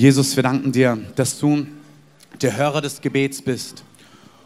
[0.00, 1.66] Jesus, wir danken dir, dass du
[2.40, 3.84] der Hörer des Gebets bist.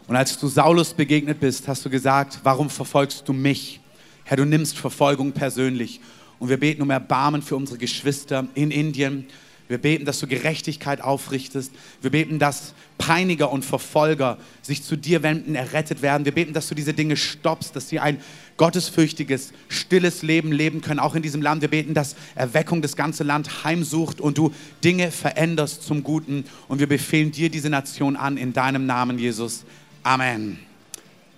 [0.05, 3.79] Und als du Saulus begegnet bist, hast du gesagt, warum verfolgst du mich?
[4.25, 6.01] Herr, du nimmst Verfolgung persönlich.
[6.39, 9.27] Und wir beten um Erbarmen für unsere Geschwister in Indien.
[9.67, 11.71] Wir beten, dass du Gerechtigkeit aufrichtest.
[12.01, 16.25] Wir beten, dass Peiniger und Verfolger sich zu dir wenden, errettet werden.
[16.25, 18.21] Wir beten, dass du diese Dinge stoppst, dass sie ein
[18.57, 21.61] gottesfürchtiges, stilles Leben leben können, auch in diesem Land.
[21.61, 24.53] Wir beten, dass Erweckung das ganze Land heimsucht und du
[24.83, 26.45] Dinge veränderst zum Guten.
[26.67, 29.65] Und wir befehlen dir diese Nation an in deinem Namen, Jesus.
[30.03, 30.59] Amen.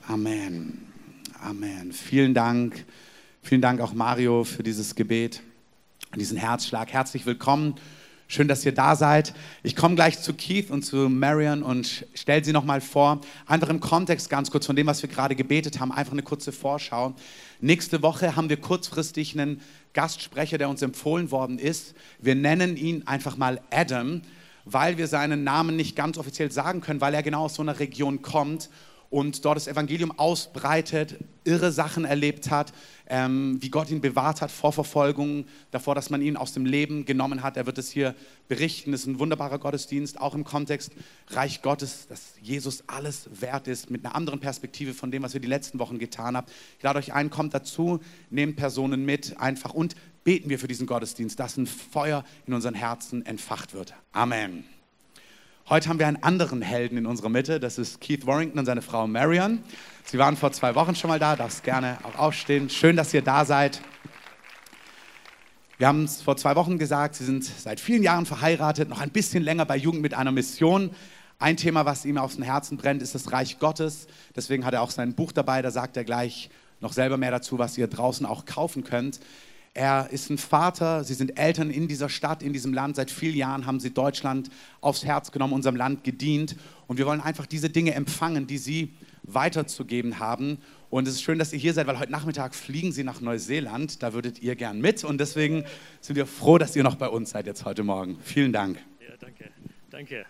[0.05, 0.85] Amen.
[1.41, 1.94] Amen.
[1.94, 2.85] Vielen Dank.
[3.41, 5.41] Vielen Dank auch Mario für dieses Gebet,
[6.16, 6.91] diesen Herzschlag.
[6.91, 7.75] Herzlich willkommen.
[8.30, 9.34] Schön, dass ihr da seid.
[9.63, 13.22] Ich komme gleich zu Keith und zu Marion und stelle sie nochmal vor.
[13.45, 16.52] Einfach im Kontext ganz kurz von dem, was wir gerade gebetet haben, einfach eine kurze
[16.52, 17.16] Vorschau.
[17.62, 19.62] Nächste Woche haben wir kurzfristig einen
[19.94, 21.95] Gastsprecher, der uns empfohlen worden ist.
[22.20, 24.22] Wir nennen ihn einfach mal Adam,
[24.66, 27.80] weil wir seinen Namen nicht ganz offiziell sagen können, weil er genau aus so einer
[27.80, 28.69] Region kommt
[29.09, 32.73] und dort das Evangelium ausbreitet, irre Sachen erlebt hat,
[33.08, 37.05] ähm, wie Gott ihn bewahrt hat vor Verfolgung, davor, dass man ihn aus dem Leben
[37.05, 37.55] genommen hat.
[37.55, 38.16] Er wird es hier
[38.47, 38.91] berichten.
[38.91, 40.91] Das ist ein wunderbarer Gottesdienst, auch im Kontext
[41.30, 45.41] Reich Gottes, dass Jesus alles wert ist, mit einer anderen Perspektive von dem, was wir
[45.41, 46.47] die letzten Wochen getan haben.
[46.78, 50.88] Ich lade euch ein, kommt dazu, nehmt Personen mit, einfach und beten wir für diesen
[50.88, 53.94] Gottesdienst, dass ein Feuer in unseren Herzen entfacht wird.
[54.11, 54.66] Amen.
[55.69, 57.59] Heute haben wir einen anderen Helden in unserer Mitte.
[57.59, 59.61] Das ist Keith Warrington und seine Frau Marion.
[60.05, 61.35] Sie waren vor zwei Wochen schon mal da.
[61.35, 62.69] Darfst gerne auch aufstehen.
[62.69, 63.81] Schön, dass ihr da seid.
[65.77, 67.15] Wir haben es vor zwei Wochen gesagt.
[67.15, 70.91] Sie sind seit vielen Jahren verheiratet, noch ein bisschen länger bei Jugend mit einer Mission.
[71.38, 74.07] Ein Thema, was ihm aufs Herzen brennt, ist das Reich Gottes.
[74.38, 75.61] Deswegen hat er auch sein Buch dabei.
[75.61, 79.19] Da sagt er gleich noch selber mehr dazu, was ihr draußen auch kaufen könnt.
[79.78, 82.95] Er ist ein Vater, sie sind Eltern in dieser Stadt, in diesem Land.
[82.95, 84.50] Seit vielen Jahren haben sie Deutschland
[84.81, 86.56] aufs Herz genommen, unserem Land gedient.
[86.88, 90.58] Und wir wollen einfach diese Dinge empfangen, die sie weiterzugeben haben.
[90.89, 94.01] Und es ist schön, dass ihr hier seid, weil heute Nachmittag fliegen sie nach Neuseeland.
[94.01, 95.03] Da würdet ihr gern mit.
[95.03, 95.63] Und deswegen
[96.01, 98.18] sind wir froh, dass ihr noch bei uns seid jetzt heute Morgen.
[98.24, 98.80] Vielen Dank.
[99.00, 99.51] Ja, danke.
[99.91, 100.25] Danke.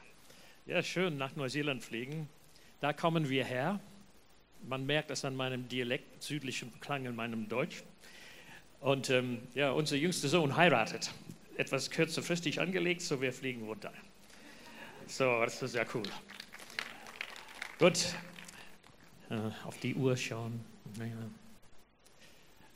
[0.66, 2.28] Ja, schön, nach Neuseeland fliegen.
[2.82, 3.80] Da kommen wir her.
[4.68, 7.84] Man merkt es an meinem Dialekt, südlichem Klang in meinem Deutsch.
[8.80, 11.12] Und ähm, ja, unser jüngster Sohn heiratet.
[11.58, 13.92] Etwas kürzerfristig angelegt, so wir fliegen runter.
[15.08, 16.04] So, das ist sehr cool.
[17.80, 18.14] Gut,
[19.30, 20.64] äh, auf die Uhr schauen.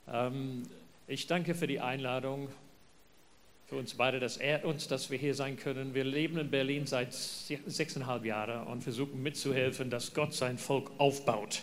[0.08, 0.62] Ähm,
[1.06, 2.48] ich danke für die Einladung,
[3.66, 4.20] für uns beide.
[4.20, 5.94] Das ehrt uns, dass wir hier sein können.
[5.94, 11.62] Wir leben in Berlin seit sechseinhalb Jahren und versuchen mitzuhelfen, dass Gott sein Volk aufbaut.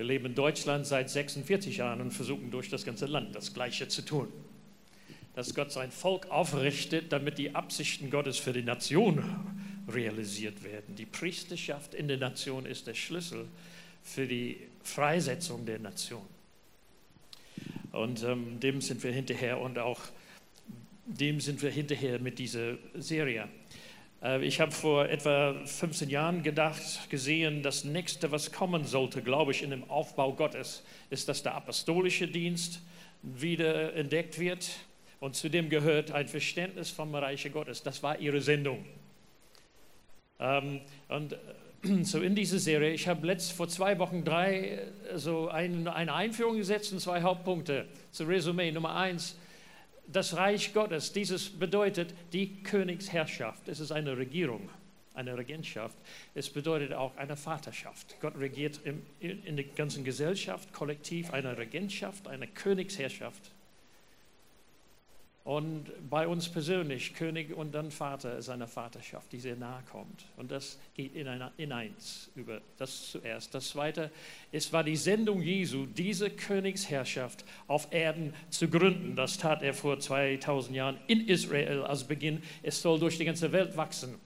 [0.00, 3.86] Wir leben in Deutschland seit 46 Jahren und versuchen durch das ganze Land das Gleiche
[3.86, 4.28] zu tun.
[5.34, 9.22] Dass Gott sein Volk aufrichtet, damit die Absichten Gottes für die Nation
[9.86, 10.96] realisiert werden.
[10.96, 13.46] Die Priesterschaft in der Nation ist der Schlüssel
[14.02, 16.24] für die Freisetzung der Nation.
[17.92, 20.00] Und ähm, dem sind wir hinterher und auch
[21.04, 23.50] dem sind wir hinterher mit dieser Serie.
[24.22, 29.52] Äh, ich habe vor etwa 15 Jahren gedacht, gesehen, das nächste, was kommen sollte, glaube
[29.52, 32.80] ich, in dem Aufbau Gottes, ist, dass der apostolische Dienst
[33.22, 34.70] wieder entdeckt wird.
[35.20, 37.82] Und zu dem gehört ein Verständnis vom Reich Gottes.
[37.82, 38.84] Das war ihre Sendung.
[40.38, 41.36] Ähm, und äh,
[42.04, 46.92] so in diese Serie, ich habe letzt vor zwei Wochen drei so eine Einführung gesetzt
[46.92, 47.86] und zwei Hauptpunkte.
[48.10, 49.36] Zu Resümee Nummer eins,
[50.12, 53.68] das Reich Gottes, dieses bedeutet die Königsherrschaft.
[53.68, 54.68] Es ist eine Regierung,
[55.14, 55.96] eine Regentschaft.
[56.34, 58.16] Es bedeutet auch eine Vaterschaft.
[58.20, 63.52] Gott regiert im, in der ganzen Gesellschaft, kollektiv eine Regentschaft, eine Königsherrschaft.
[65.50, 70.26] Und bei uns persönlich, König und dann Vater ist eine Vaterschaft, die sehr nahe kommt.
[70.36, 73.52] Und das geht in, einer, in eins über das zuerst.
[73.52, 74.12] Das zweite,
[74.52, 79.16] es war die Sendung Jesu, diese Königsherrschaft auf Erden zu gründen.
[79.16, 82.44] Das tat er vor 2000 Jahren in Israel als Beginn.
[82.62, 84.20] Es soll durch die ganze Welt wachsen.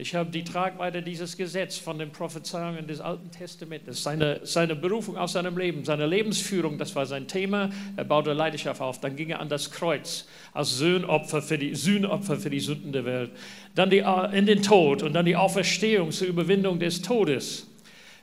[0.00, 5.16] Ich habe die Tragweite dieses Gesetzes von den Prophezeiungen des Alten Testamentes, seine, seine Berufung
[5.16, 7.70] aus seinem Leben, seine Lebensführung, das war sein Thema.
[7.96, 9.00] Er baute Leidenschaft auf.
[9.00, 13.04] Dann ging er an das Kreuz als Sühnopfer für die, Sühnopfer für die Sünden der
[13.06, 13.32] Welt.
[13.74, 14.04] Dann die,
[14.34, 17.66] in den Tod und dann die Auferstehung zur Überwindung des Todes.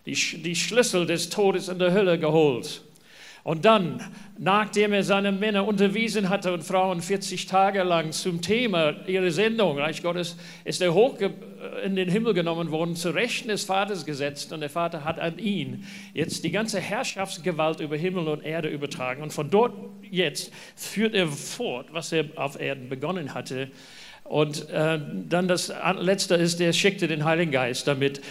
[0.05, 2.84] Die, die Schlüssel des Todes in der Hölle geholt.
[3.45, 4.01] Und dann,
[4.39, 9.77] nachdem er seine Männer unterwiesen hatte und Frauen 40 Tage lang zum Thema ihrer Sendung,
[9.77, 11.19] Reich Gottes, ist er hoch
[11.83, 15.37] in den Himmel genommen worden, zu Rechten des Vaters gesetzt und der Vater hat an
[15.37, 19.21] ihn jetzt die ganze Herrschaftsgewalt über Himmel und Erde übertragen.
[19.21, 19.75] Und von dort
[20.09, 23.69] jetzt führt er fort, was er auf Erden begonnen hatte.
[24.23, 24.99] Und äh,
[25.29, 28.21] dann das letzte ist, der schickte den Heiligen Geist, damit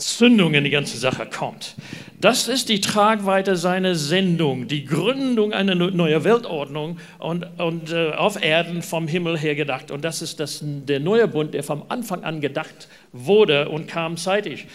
[0.00, 1.76] Zündung in die ganze Sache kommt.
[2.20, 8.42] Das ist die Tragweite seiner Sendung, die Gründung einer neuen Weltordnung und, und äh, auf
[8.42, 9.90] Erden vom Himmel her gedacht.
[9.90, 14.16] Und das ist das, der neue Bund, der vom Anfang an gedacht wurde und kam
[14.16, 14.66] zeitig.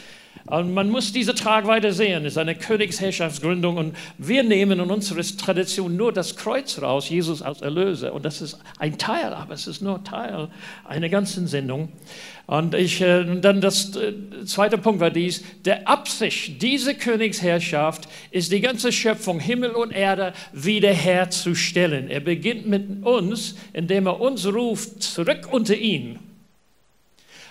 [0.48, 5.24] Und man muss diese Tragweite sehen, es ist eine Königsherrschaftsgründung und wir nehmen in unserer
[5.24, 8.14] Tradition nur das Kreuz raus, Jesus als Erlöser.
[8.14, 10.50] Und das ist ein Teil, aber es ist nur Teil
[10.84, 11.90] einer ganzen Sendung.
[12.46, 14.14] Und ich, äh, dann das äh,
[14.46, 20.34] zweite Punkt war dies, der Absicht dieser Königsherrschaft ist die ganze Schöpfung, Himmel und Erde,
[20.54, 22.08] wiederherzustellen.
[22.08, 26.20] Er beginnt mit uns, indem er uns ruft, zurück unter ihn.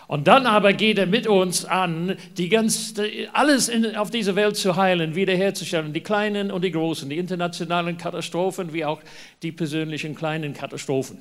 [0.07, 2.95] Und dann aber geht er mit uns an, die ganz,
[3.33, 7.97] alles in, auf dieser Welt zu heilen, wiederherzustellen, die kleinen und die großen, die internationalen
[7.97, 9.01] Katastrophen wie auch
[9.43, 11.19] die persönlichen kleinen Katastrophen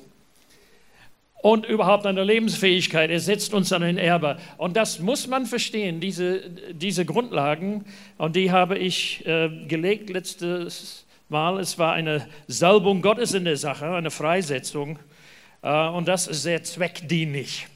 [1.44, 3.10] und überhaupt eine Lebensfähigkeit.
[3.10, 4.38] Er setzt uns an den Erbe.
[4.56, 6.40] Und das muss man verstehen, diese,
[6.72, 7.84] diese Grundlagen.
[8.16, 11.60] Und die habe ich äh, gelegt letztes Mal.
[11.60, 14.98] Es war eine Salbung Gottes in der Sache, eine Freisetzung.
[15.60, 17.66] Äh, und das ist sehr zweckdienlich.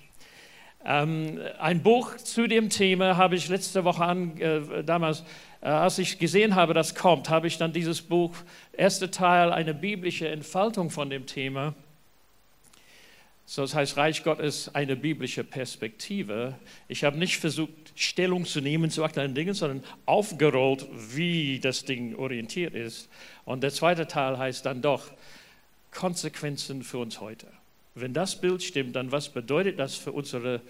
[0.88, 5.22] Ähm, ein Buch zu dem Thema habe ich letzte Woche an, äh, damals,
[5.60, 8.34] äh, als ich gesehen habe, das kommt, habe ich dann dieses Buch,
[8.72, 11.74] erster Teil, eine biblische Entfaltung von dem Thema
[13.50, 16.58] so, das heißt, Reich Gottes eine biblische Perspektive.
[16.86, 22.14] Ich habe nicht versucht, Stellung zu nehmen zu aktuellen Dingen, sondern aufgerollt, wie das Ding
[22.14, 23.08] orientiert ist.
[23.46, 25.10] Und der zweite Teil heißt dann doch
[25.90, 27.46] Konsequenzen für uns heute.
[28.00, 30.60] Wenn das Bild stimmt, dann was bedeutet das für unsere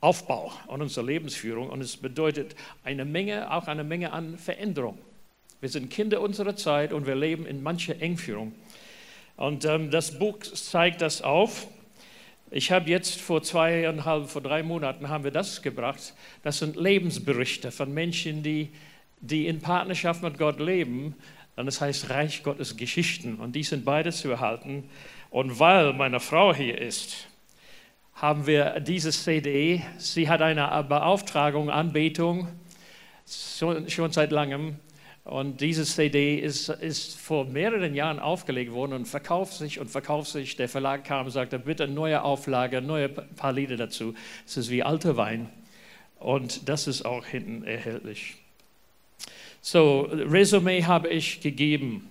[0.00, 1.70] Aufbau und unsere Lebensführung?
[1.70, 4.98] Und es bedeutet eine Menge, auch eine Menge an Veränderung.
[5.60, 8.52] Wir sind Kinder unserer Zeit und wir leben in mancher Engführung.
[9.36, 11.66] Und ähm, das Buch zeigt das auf.
[12.50, 16.14] Ich habe jetzt vor zweieinhalb, vor drei Monaten haben wir das gebracht.
[16.42, 18.70] Das sind Lebensberichte von Menschen, die,
[19.20, 21.16] die in Partnerschaft mit Gott leben.
[21.56, 23.36] Und das heißt Reich Gottes Geschichten.
[23.36, 24.84] Und die sind beide zu erhalten.
[25.34, 27.26] Und weil meine Frau hier ist,
[28.14, 29.82] haben wir diese CD.
[29.98, 32.46] Sie hat eine Beauftragung, Anbetung,
[33.26, 34.76] schon, seit langem.
[35.24, 40.30] Und diese CD ist, ist vor mehreren Jahren aufgelegt worden und verkauft sich und verkauft
[40.30, 40.54] sich.
[40.54, 44.14] Der Verlag kam und sagte, bitte neue Auflage, neue paar Lieder dazu.
[44.46, 45.48] Es ist wie alter Wein.
[46.20, 48.36] Und das ist auch hinten erhältlich.
[49.60, 52.08] So, Resümee habe ich gegeben.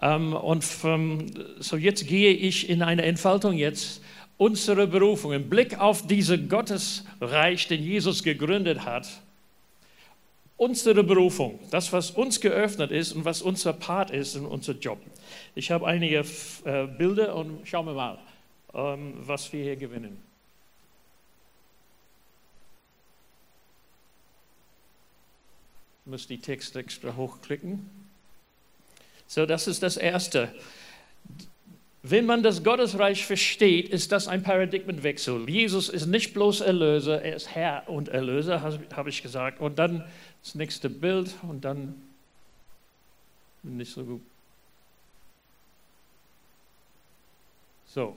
[0.00, 1.26] Ähm, und vom,
[1.58, 4.02] so jetzt gehe ich in eine Entfaltung jetzt
[4.36, 9.08] unsere Berufung, im Blick auf dieses Gottesreich, den Jesus gegründet hat
[10.56, 14.98] unsere Berufung, das, was uns geöffnet ist und was unser Part ist in unser Job.
[15.54, 16.24] Ich habe einige
[16.64, 18.18] äh, Bilder und schauen wir mal,
[18.72, 20.16] ähm, was wir hier gewinnen.
[26.04, 28.03] Ich muss die Texte extra hochklicken.
[29.34, 30.54] So, das ist das Erste.
[32.04, 35.50] Wenn man das Gottesreich versteht, ist das ein Paradigmenwechsel.
[35.50, 39.58] Jesus ist nicht bloß Erlöser, er ist Herr und Erlöser, habe ich gesagt.
[39.58, 40.04] Und dann
[40.40, 42.00] das nächste Bild und dann
[43.64, 44.22] nicht so gut.
[47.86, 48.14] So.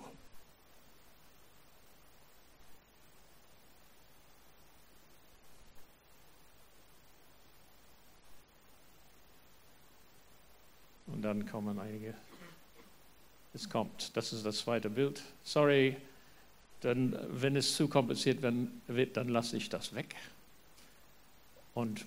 [11.18, 12.14] Und dann kommen einige.
[13.56, 15.24] Es kommt, das ist das zweite Bild.
[15.44, 15.98] Sorry,
[16.82, 18.44] dann, wenn es zu kompliziert
[18.86, 20.16] wird, dann lasse ich das weg.
[21.74, 22.06] Und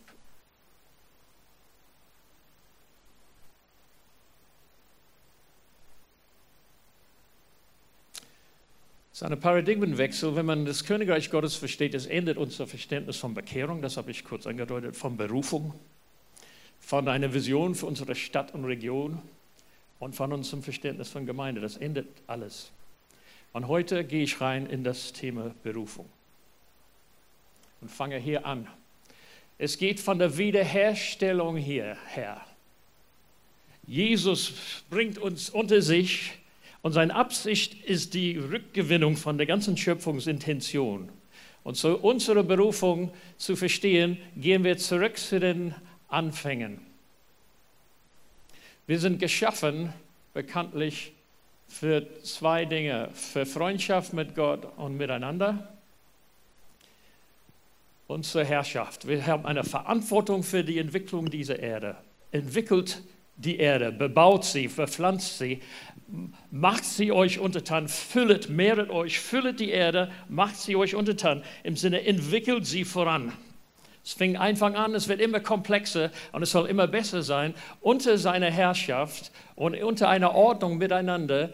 [9.12, 11.94] Es ist ein Paradigmenwechsel, wenn man das Königreich Gottes versteht.
[11.94, 15.74] Es ändert unser Verständnis von Bekehrung, das habe ich kurz angedeutet, von Berufung,
[16.90, 19.22] von einer Vision für unsere Stadt und Region
[20.00, 21.60] und von unserem Verständnis von Gemeinde.
[21.60, 22.72] Das ändert alles.
[23.52, 26.06] Und heute gehe ich rein in das Thema Berufung
[27.80, 28.66] und fange hier an.
[29.56, 32.44] Es geht von der Wiederherstellung hierher.
[33.86, 36.32] Jesus bringt uns unter sich
[36.82, 41.08] und seine Absicht ist die Rückgewinnung von der ganzen Schöpfungsintention.
[41.62, 45.72] Und so unsere Berufung zu verstehen, gehen wir zurück zu den
[46.10, 46.80] Anfängen.
[48.86, 49.92] Wir sind geschaffen,
[50.34, 51.12] bekanntlich,
[51.70, 55.68] für zwei Dinge, für Freundschaft mit Gott und miteinander
[58.08, 59.06] und zur Herrschaft.
[59.06, 61.96] Wir haben eine Verantwortung für die Entwicklung dieser Erde.
[62.32, 63.02] Entwickelt
[63.36, 65.62] die Erde, bebaut sie, verpflanzt sie,
[66.50, 71.76] macht sie euch untertan, füllet, mehret euch, füllet die Erde, macht sie euch untertan, im
[71.76, 73.32] Sinne entwickelt sie voran.
[74.04, 77.54] Es fing Anfang an, es wird immer komplexer und es soll immer besser sein.
[77.80, 81.50] Unter seiner Herrschaft und unter einer Ordnung miteinander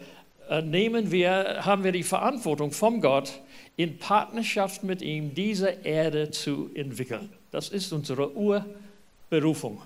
[0.49, 3.33] äh, nehmen wir, haben wir die Verantwortung vom Gott,
[3.75, 7.29] in Partnerschaft mit ihm diese Erde zu entwickeln.
[7.51, 9.81] Das ist unsere Urberufung.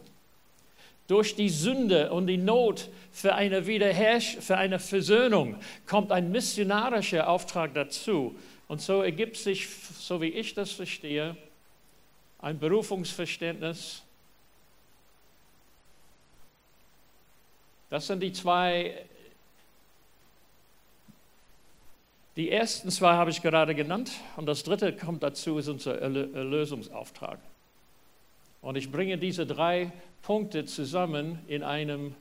[1.07, 7.27] Durch die Sünde und die Not für eine Wiederherrsch für eine Versöhnung kommt ein missionarischer
[7.27, 8.35] Auftrag dazu.
[8.69, 11.35] Und so ergibt sich, so wie ich das verstehe,
[12.41, 14.03] ein Berufungsverständnis.
[17.89, 19.05] Das sind die zwei,
[22.35, 27.39] die ersten zwei habe ich gerade genannt und das dritte kommt dazu, ist unser Erlösungsauftrag.
[28.61, 32.15] Und ich bringe diese drei Punkte zusammen in einem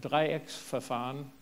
[0.00, 1.32] Dreiecksverfahren.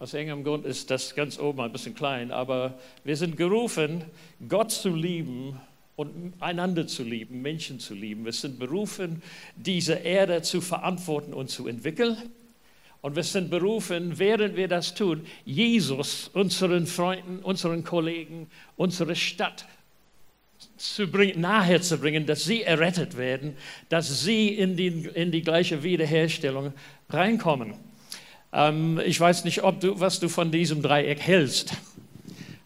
[0.00, 4.04] Aus engem Grund ist das ganz oben ein bisschen klein, aber wir sind gerufen,
[4.48, 5.60] Gott zu lieben
[5.94, 8.24] und einander zu lieben, Menschen zu lieben.
[8.24, 9.22] Wir sind berufen,
[9.54, 12.16] diese Erde zu verantworten und zu entwickeln.
[13.02, 19.66] Und wir sind berufen, während wir das tun, Jesus unseren Freunden, unseren Kollegen, unsere Stadt
[20.76, 23.56] zu bringen, nahe zu bringen, dass sie errettet werden,
[23.90, 26.72] dass sie in die, in die gleiche Wiederherstellung
[27.10, 27.74] reinkommen.
[28.54, 31.76] Ähm, ich weiß nicht, ob du, was du von diesem Dreieck hältst.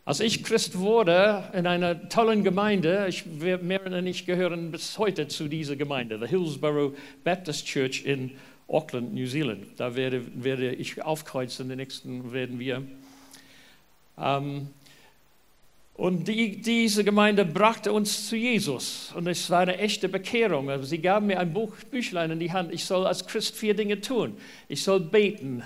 [0.04, 5.28] Als ich Christ wurde in einer tollen Gemeinde, ich, wir mehrere nicht gehören bis heute
[5.28, 8.32] zu dieser Gemeinde, the Hillsborough Baptist Church in
[8.68, 9.66] Auckland, New Zealand.
[9.78, 12.82] Da werde, werde ich aufkreuzen, den nächsten werden wir.
[14.18, 14.68] Ähm,
[15.94, 19.12] und die, diese Gemeinde brachte uns zu Jesus.
[19.16, 20.70] Und es war eine echte Bekehrung.
[20.84, 22.72] Sie gaben mir ein Buch, Büchlein in die Hand.
[22.72, 24.36] Ich soll als Christ vier Dinge tun.
[24.68, 25.64] Ich soll beten.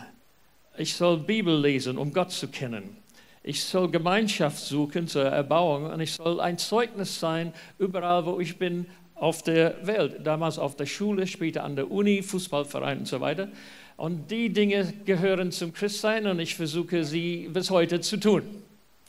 [0.78, 2.96] Ich soll Bibel lesen, um Gott zu kennen.
[3.42, 5.84] Ich soll Gemeinschaft suchen zur Erbauung.
[5.86, 10.24] Und ich soll ein Zeugnis sein, überall, wo ich bin auf der Welt.
[10.24, 13.48] Damals auf der Schule, später an der Uni, Fußballverein und so weiter.
[13.96, 18.42] Und die Dinge gehören zum Christsein und ich versuche sie bis heute zu tun.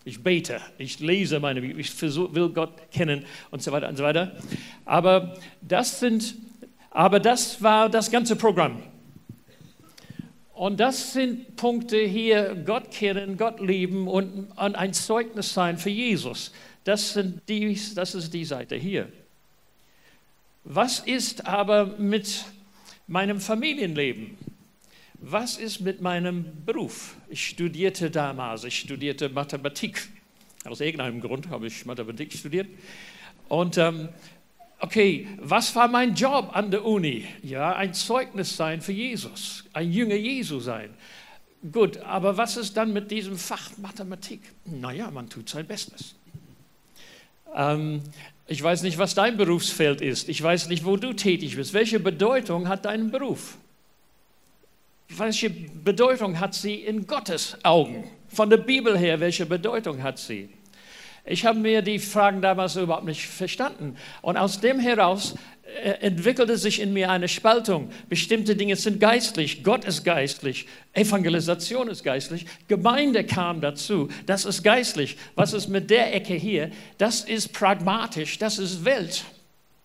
[0.05, 3.95] Ich bete, ich lese meine Bibel, ich versuch, will Gott kennen und so weiter und
[3.95, 4.33] so weiter.
[4.83, 6.35] Aber das, sind,
[6.91, 8.83] aber das war das ganze Programm.
[10.53, 15.89] Und das sind Punkte hier, Gott kennen, Gott lieben und, und ein Zeugnis sein für
[15.89, 16.51] Jesus.
[16.83, 19.07] Das, sind die, das ist die Seite hier.
[20.63, 22.45] Was ist aber mit
[23.07, 24.37] meinem Familienleben?
[25.25, 27.15] was ist mit meinem Beruf?
[27.29, 30.09] Ich studierte damals, ich studierte Mathematik.
[30.65, 32.67] Aus irgendeinem Grund habe ich Mathematik studiert.
[33.47, 34.09] Und ähm,
[34.83, 37.25] okay, was war mein Job an der Uni?
[37.41, 40.89] Ja, ein Zeugnis sein für Jesus, ein Jünger Jesu sein.
[41.71, 44.41] Gut, aber was ist dann mit diesem Fach Mathematik?
[44.65, 46.15] Naja, man tut sein Bestes.
[47.55, 48.01] Ähm,
[48.47, 50.27] ich weiß nicht, was dein Berufsfeld ist.
[50.27, 51.73] Ich weiß nicht, wo du tätig bist.
[51.73, 53.57] Welche Bedeutung hat dein Beruf?
[55.19, 58.03] welche Bedeutung hat sie in Gottes Augen?
[58.29, 60.49] Von der Bibel her, welche Bedeutung hat sie?
[61.25, 63.95] Ich habe mir die Fragen damals überhaupt nicht verstanden.
[64.21, 65.35] Und aus dem heraus
[65.81, 67.89] äh, entwickelte sich in mir eine Spaltung.
[68.09, 74.63] Bestimmte Dinge sind geistlich, Gott ist geistlich, Evangelisation ist geistlich, Gemeinde kam dazu, das ist
[74.63, 75.17] geistlich.
[75.35, 76.71] Was ist mit der Ecke hier?
[76.97, 79.23] Das ist pragmatisch, das ist Welt,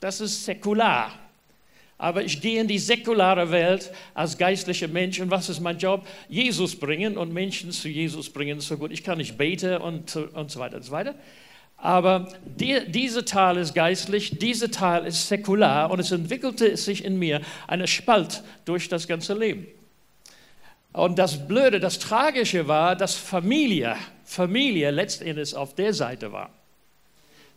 [0.00, 1.27] das ist säkular
[1.98, 6.06] aber ich gehe in die säkulare Welt als geistlicher Mensch und was ist mein Job?
[6.28, 8.60] Jesus bringen und Menschen zu Jesus bringen.
[8.60, 11.16] So gut, ich kann nicht beten und, und so weiter und so weiter.
[11.76, 17.18] Aber die, dieser Teil ist geistlich, dieser Teil ist säkular und es entwickelte sich in
[17.18, 19.66] mir eine Spalt durch das ganze Leben.
[20.92, 26.50] Und das Blöde, das Tragische war, dass Familie, Familie letztendlich auf der Seite war.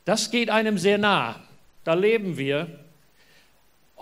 [0.05, 1.39] Das geht einem sehr nah.
[1.83, 2.67] Da leben wir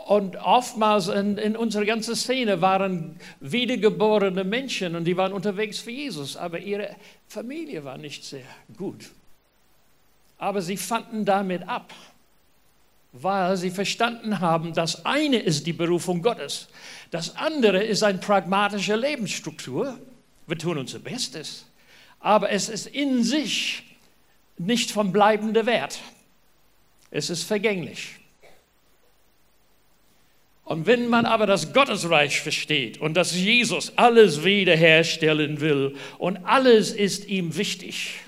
[0.08, 5.92] und oftmals in, in unserer ganzen Szene waren wiedergeborene Menschen und die waren unterwegs für
[5.92, 6.96] Jesus, aber ihre
[7.28, 8.44] Familie war nicht sehr
[8.78, 9.10] gut.
[10.38, 11.94] Aber sie fanden damit ab,
[13.12, 16.70] weil sie verstanden haben, das eine ist die Berufung Gottes,
[17.12, 19.98] das andere ist eine pragmatische Lebensstruktur.
[20.48, 21.66] Wir tun unser Bestes,
[22.20, 23.84] aber es ist in sich
[24.58, 26.00] nicht von bleibender Wert.
[27.12, 28.19] Es ist vergänglich.
[30.70, 36.92] Und wenn man aber das Gottesreich versteht und dass Jesus alles wiederherstellen will und alles
[36.92, 38.20] ist ihm wichtig,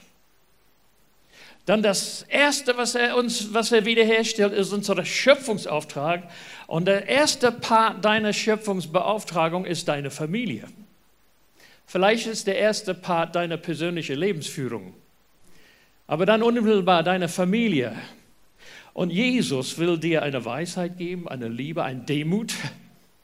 [1.67, 6.23] Dann das Erste, was er uns, was er wiederherstellt, ist unser Schöpfungsauftrag.
[6.65, 10.63] Und der erste Part deiner Schöpfungsbeauftragung ist deine Familie.
[11.85, 14.95] Vielleicht ist der erste Part deine persönliche Lebensführung.
[16.07, 17.95] Aber dann unmittelbar deine Familie.
[18.93, 22.53] Und Jesus will dir eine Weisheit geben, eine Liebe, eine Demut.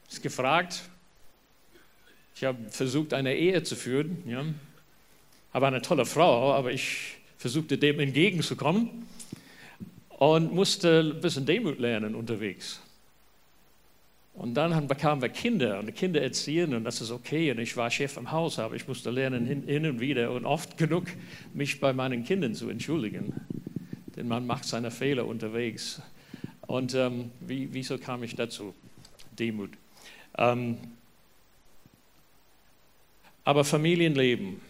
[0.08, 0.82] Ist gefragt.
[2.34, 4.22] Ich habe versucht, eine Ehe zu führen.
[4.26, 4.44] Ja.
[5.52, 9.06] Habe eine tolle Frau, aber ich versuchte dem entgegenzukommen
[10.18, 12.80] und musste ein bisschen Demut lernen unterwegs.
[14.34, 17.50] Und dann bekamen wir Kinder und Kinder erziehen und das ist okay.
[17.50, 20.76] Und ich war Chef im Haus, aber ich musste lernen hin, und wieder und oft
[20.76, 21.06] genug,
[21.54, 23.32] mich bei meinen Kindern zu entschuldigen.
[24.18, 26.02] Denn man macht seine Fehler unterwegs.
[26.66, 28.74] Und ähm, wie, wieso kam ich dazu?
[29.38, 29.70] Demut.
[30.36, 30.76] Ähm,
[33.44, 34.60] aber Familienleben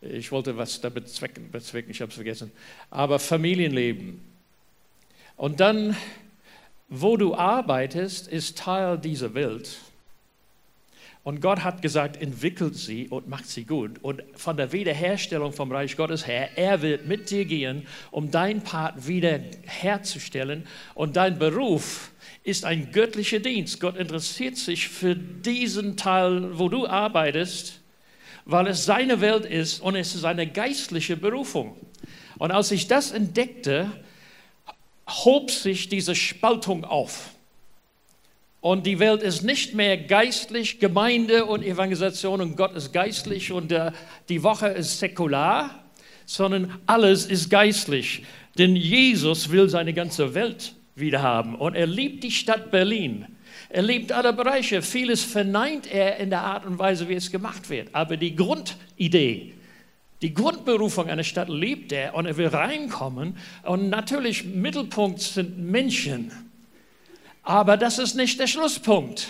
[0.00, 2.50] ich wollte was da bezwecken, bezwecken ich habe es vergessen.
[2.90, 4.20] Aber Familienleben.
[5.36, 5.96] Und dann,
[6.88, 9.78] wo du arbeitest, ist Teil dieser Welt.
[11.22, 14.02] Und Gott hat gesagt, entwickelt sie und macht sie gut.
[14.02, 18.62] Und von der Wiederherstellung vom Reich Gottes her, er wird mit dir gehen, um dein
[18.62, 20.66] Part wiederherzustellen.
[20.94, 22.12] Und dein Beruf
[22.42, 23.80] ist ein göttlicher Dienst.
[23.80, 27.80] Gott interessiert sich für diesen Teil, wo du arbeitest
[28.44, 31.76] weil es seine Welt ist und es ist eine geistliche Berufung.
[32.38, 33.90] Und als ich das entdeckte,
[35.08, 37.30] hob sich diese Spaltung auf.
[38.60, 43.70] Und die Welt ist nicht mehr geistlich, Gemeinde und Evangelisation und Gott ist geistlich und
[43.70, 43.94] der,
[44.28, 45.84] die Woche ist säkular,
[46.26, 48.22] sondern alles ist geistlich.
[48.58, 53.26] Denn Jesus will seine ganze Welt wiederhaben und er liebt die Stadt Berlin.
[53.70, 54.82] Er liebt alle Bereiche.
[54.82, 57.94] Vieles verneint er in der Art und Weise, wie es gemacht wird.
[57.94, 59.54] Aber die Grundidee,
[60.22, 63.36] die Grundberufung einer Stadt liebt er und er will reinkommen.
[63.62, 66.30] Und natürlich, Mittelpunkt sind Menschen.
[67.42, 69.28] Aber das ist nicht der Schlusspunkt.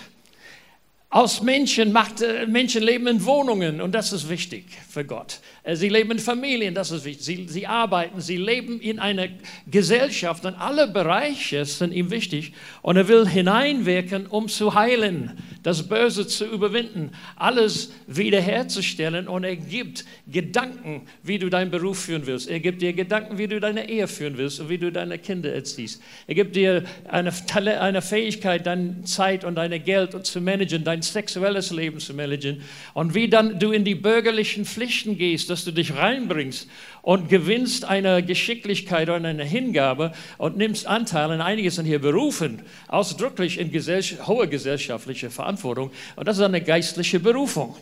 [1.08, 5.40] Aus Menschen macht, äh, Menschen leben in Wohnungen und das ist wichtig für Gott.
[5.64, 7.24] Äh, sie leben in Familien, das ist wichtig.
[7.24, 9.26] Sie, sie arbeiten, sie leben in einer
[9.70, 12.52] Gesellschaft und alle Bereiche sind ihm wichtig.
[12.82, 19.26] Und er will hineinwirken, um zu heilen, das Böse zu überwinden, alles wiederherzustellen.
[19.26, 22.48] Und er gibt Gedanken, wie du deinen Beruf führen willst.
[22.48, 25.52] Er gibt dir Gedanken, wie du deine Ehe führen willst und wie du deine Kinder
[25.52, 26.00] erziehst.
[26.28, 27.32] Er gibt dir eine,
[27.80, 32.62] eine Fähigkeit, deine Zeit und dein Geld zu managen, dein dein sexuelles Leben zu managen
[32.94, 36.68] und wie dann du in die bürgerlichen Pflichten gehst, dass du dich reinbringst
[37.02, 42.62] und gewinnst eine Geschicklichkeit und eine Hingabe und nimmst Anteil an einiges sind hier berufen,
[42.88, 47.76] ausdrücklich in gesell hohe gesellschaftliche Verantwortung und das ist eine geistliche Berufung.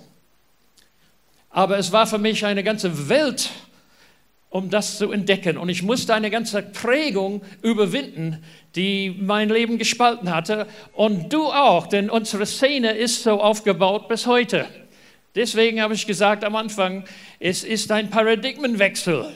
[1.50, 3.50] Aber es war für mich eine ganze Welt,
[4.50, 5.58] um das zu entdecken.
[5.58, 8.42] Und ich musste eine ganze Prägung überwinden,
[8.76, 10.66] die mein Leben gespalten hatte.
[10.92, 14.66] Und du auch, denn unsere Szene ist so aufgebaut bis heute.
[15.34, 17.04] Deswegen habe ich gesagt am Anfang,
[17.38, 19.32] es ist ein Paradigmenwechsel.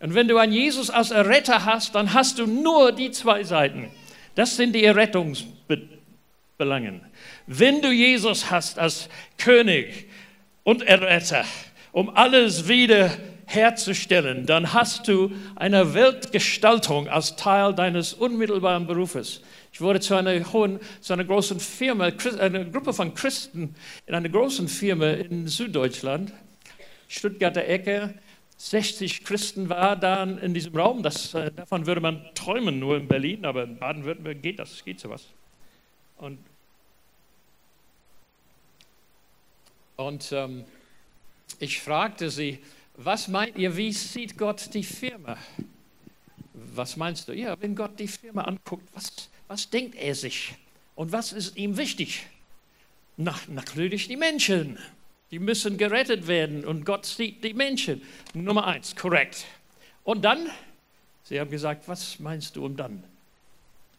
[0.00, 3.90] Und wenn du einen Jesus als Erretter hast, dann hast du nur die zwei Seiten.
[4.34, 7.00] Das sind die Errettungsbelangen.
[7.46, 10.06] Wenn du Jesus hast als König
[10.64, 11.44] und Erretter,
[11.92, 19.40] um alles wieder zu herzustellen, dann hast du eine Weltgestaltung als Teil deines unmittelbaren Berufes.
[19.76, 23.74] Ich wurde zu einer hohen, zu einer großen Firma, einer Gruppe von Christen
[24.06, 26.32] in einer großen Firma in Süddeutschland,
[27.08, 28.14] Stuttgarter Ecke.
[28.56, 31.02] 60 Christen waren da in diesem Raum.
[31.02, 34.98] Das, äh, davon würde man träumen, nur in Berlin, aber in Baden-Württemberg geht das, geht
[34.98, 35.26] sowas.
[36.16, 36.38] Und,
[39.96, 40.64] und ähm,
[41.58, 42.60] ich fragte sie,
[42.96, 45.36] was meint ihr, wie sieht Gott die Firma?
[46.54, 47.34] Was meinst du?
[47.34, 50.54] Ja, wenn Gott die Firma anguckt, was, was denkt er sich?
[50.94, 52.26] Und was ist ihm wichtig?
[53.16, 54.78] Na, natürlich die Menschen.
[55.30, 58.02] Die müssen gerettet werden und Gott sieht die Menschen.
[58.34, 59.44] Nummer eins, korrekt.
[60.04, 60.48] Und dann,
[61.24, 63.02] Sie haben gesagt, was meinst du um dann?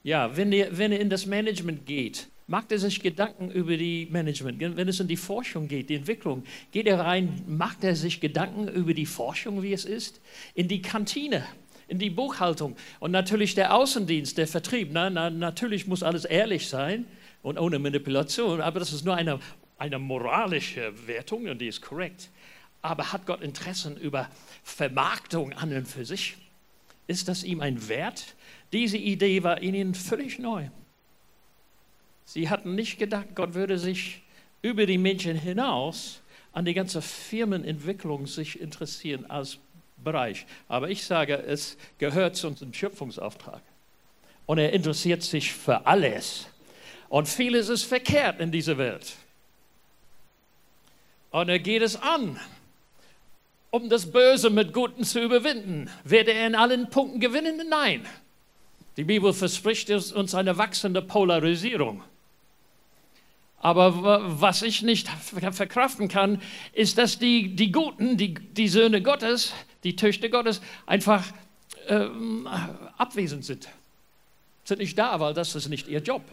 [0.03, 4.07] Ja, wenn ihr, wenn ihr in das Management geht, macht er sich Gedanken über die
[4.09, 4.59] Management.
[4.59, 8.69] Wenn es um die Forschung geht, die Entwicklung, geht er rein, macht er sich Gedanken
[8.69, 10.21] über die Forschung, wie es ist,
[10.55, 11.45] in die Kantine,
[11.87, 14.89] in die Buchhaltung und natürlich der Außendienst, der Vertrieb.
[14.91, 17.05] Na, na, natürlich muss alles ehrlich sein
[17.43, 19.39] und ohne Manipulation, aber das ist nur eine,
[19.77, 22.29] eine moralische Wertung und die ist korrekt.
[22.81, 24.29] Aber hat Gott Interessen über
[24.63, 26.37] Vermarktung an und für sich?
[27.07, 28.35] Ist das ihm ein Wert?
[28.73, 30.69] Diese Idee war ihnen völlig neu.
[32.25, 34.21] Sie hatten nicht gedacht, Gott würde sich
[34.61, 36.21] über die Menschen hinaus
[36.51, 39.59] an die ganze Firmenentwicklung sich interessieren als
[40.11, 40.45] Bereich.
[40.69, 43.61] Aber ich sage, es gehört zu unserem Schöpfungsauftrag.
[44.45, 46.47] Und er interessiert sich für alles.
[47.09, 49.15] Und vieles ist verkehrt in dieser Welt.
[51.31, 52.39] Und er geht es an,
[53.69, 55.89] um das Böse mit Guten zu überwinden.
[56.05, 57.61] Wird er in allen Punkten gewinnen?
[57.69, 58.07] Nein.
[58.95, 62.01] Die Bibel verspricht uns eine wachsende Polarisierung.
[63.59, 66.41] Aber was ich nicht verkraften kann,
[66.73, 69.53] ist, dass die, die Guten, die, die Söhne Gottes,
[69.87, 71.23] die Töchter Gottes einfach
[71.87, 72.47] ähm,
[72.97, 73.69] abwesend sind.
[74.65, 76.23] Sind nicht da, weil das ist nicht ihr Job.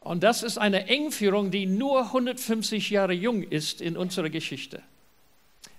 [0.00, 4.82] Und das ist eine Engführung, die nur 150 Jahre jung ist in unserer Geschichte.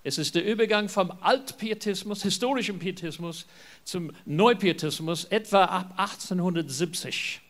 [0.04, 3.45] Es ist der Übergang vom Altpietismus, historischem Pietismus,
[3.84, 7.41] zum Neupietismus, etwa ab 1870.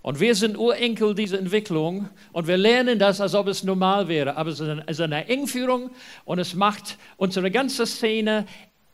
[0.00, 4.36] Und wir sind Urenkel dieser Entwicklung und wir lernen das, als ob es normal wäre.
[4.36, 5.90] Aber es ist eine Engführung
[6.24, 8.46] und es macht unsere ganze Szene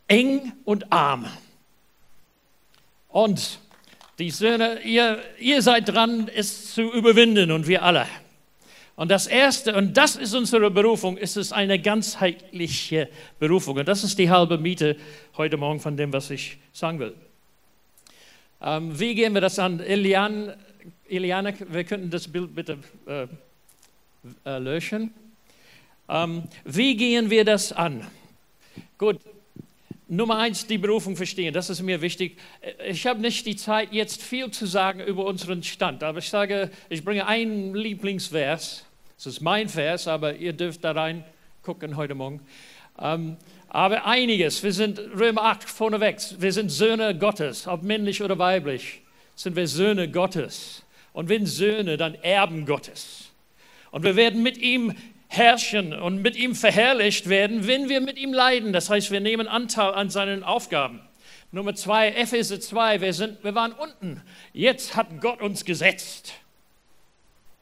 [0.09, 1.27] eng und arm.
[3.09, 3.61] Und
[4.19, 8.07] die Söhne, ihr, ihr seid dran, es zu überwinden und wir alle.
[8.97, 13.09] Und das Erste, und das ist unsere Berufung, ist es eine ganzheitliche
[13.41, 13.77] Berufung.
[13.77, 14.97] Und das ist die halbe Miete
[15.37, 17.15] heute Morgen von dem, was ich sagen will.
[18.63, 19.81] Ähm, wie gehen wir das an?
[19.81, 20.55] Elian,
[21.09, 23.27] Eliane, wir könnten das Bild bitte äh,
[24.45, 25.13] äh, löschen.
[26.09, 28.07] Ähm, wie gehen wir das an?
[28.99, 29.21] Gut,
[30.09, 32.39] Nummer eins, die Berufung verstehen, das ist mir wichtig.
[32.87, 36.71] Ich habe nicht die Zeit, jetzt viel zu sagen über unseren Stand, aber ich sage,
[36.89, 38.85] ich bringe einen Lieblingsvers.
[39.17, 41.25] Das ist mein Vers, aber ihr dürft da rein
[41.65, 42.41] gucken heute Morgen.
[42.99, 43.39] Ähm,
[43.69, 49.01] aber einiges, wir sind Römer 8 vorneweg, wir sind Söhne Gottes, ob männlich oder weiblich,
[49.35, 50.84] sind wir Söhne Gottes.
[51.15, 53.31] Und wenn Söhne, dann Erben Gottes.
[53.93, 54.95] Und wir werden mit ihm
[55.29, 58.73] herrschen und mit ihm verherrlicht werden, wenn wir mit ihm leiden.
[58.73, 61.01] Das heißt, wir nehmen Anteil an seinen Aufgaben.
[61.53, 64.21] Nummer zwei, Epheser 2, wir, sind, wir waren unten.
[64.53, 66.35] Jetzt hat Gott uns gesetzt.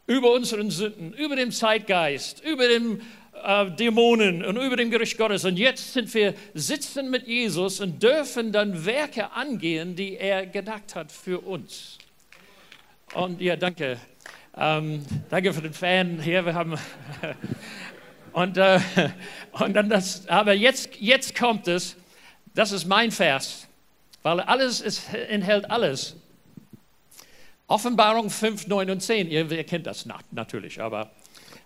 [0.06, 3.02] Über unseren Sünden, über den Zeitgeist, über den
[3.44, 5.44] äh, Dämonen und über dem Gericht Gottes.
[5.44, 10.94] Und jetzt sind wir sitzen mit Jesus und dürfen dann Werke angehen, die er gedacht
[10.94, 11.98] hat für uns.
[13.14, 13.98] Und ja, danke.
[14.56, 16.46] Ähm, danke für den Fan hier.
[16.46, 16.78] Wir haben
[18.32, 18.80] und, äh,
[19.52, 20.26] und dann das.
[20.28, 21.96] Aber jetzt, jetzt kommt es.
[22.54, 23.68] Das ist mein Vers,
[24.22, 26.16] weil alles ist, enthält alles.
[27.66, 29.30] Offenbarung 5, 9 und 10.
[29.30, 31.10] Ihr, ihr kennt das natürlich, aber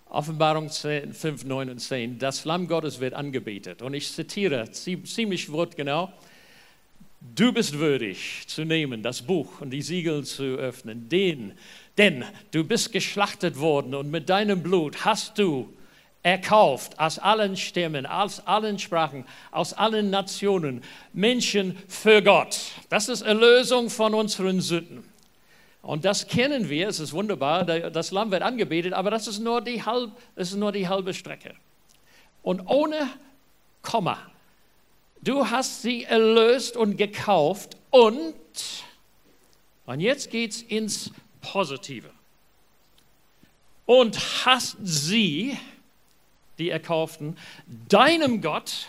[0.09, 2.19] Offenbarung 10, 5, 9 und 10.
[2.19, 3.81] Das Lamm Gottes wird angebetet.
[3.81, 6.11] Und ich zitiere ziemlich wortgenau.
[7.35, 11.53] Du bist würdig zu nehmen, das Buch und die Siegel zu öffnen, den
[11.97, 15.73] denn du bist geschlachtet worden und mit deinem Blut hast du
[16.23, 22.59] erkauft aus allen Stämmen, aus allen Sprachen, aus allen Nationen Menschen für Gott.
[22.89, 25.03] Das ist Erlösung von unseren Sünden.
[25.81, 29.61] Und das kennen wir, es ist wunderbar, das Lamm wird angebetet, aber das ist nur
[29.61, 31.55] die, halb, ist nur die halbe Strecke.
[32.43, 33.07] Und ohne
[33.81, 34.19] Komma,
[35.27, 38.33] du hast sie erlöst und gekauft und,
[39.85, 41.11] und jetzt geht es ins
[41.41, 42.09] Positive.
[43.85, 45.57] Und hast sie,
[46.57, 47.37] die Erkauften,
[47.89, 48.87] deinem Gott,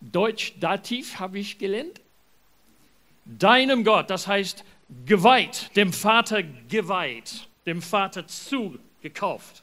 [0.00, 2.00] Deutsch Dativ habe ich gelernt,
[3.24, 4.64] deinem Gott, das heißt
[5.06, 9.62] geweiht, dem Vater geweiht, dem Vater zugekauft.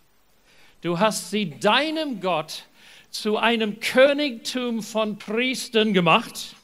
[0.82, 2.64] Du hast sie deinem Gott
[3.10, 6.56] zu einem Königtum von Priestern gemacht.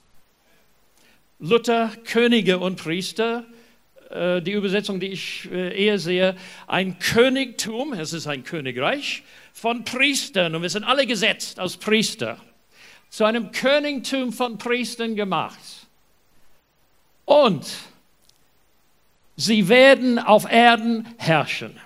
[1.40, 3.46] Luther, Könige und Priester,
[4.10, 6.36] äh, die Übersetzung, die ich äh, eher sehe,
[6.68, 12.38] ein Königtum, es ist ein Königreich von Priestern und wir sind alle gesetzt als Priester,
[13.10, 15.60] zu einem Königtum von Priestern gemacht.
[17.26, 17.66] Und
[19.36, 21.80] sie werden auf Erden herrschen.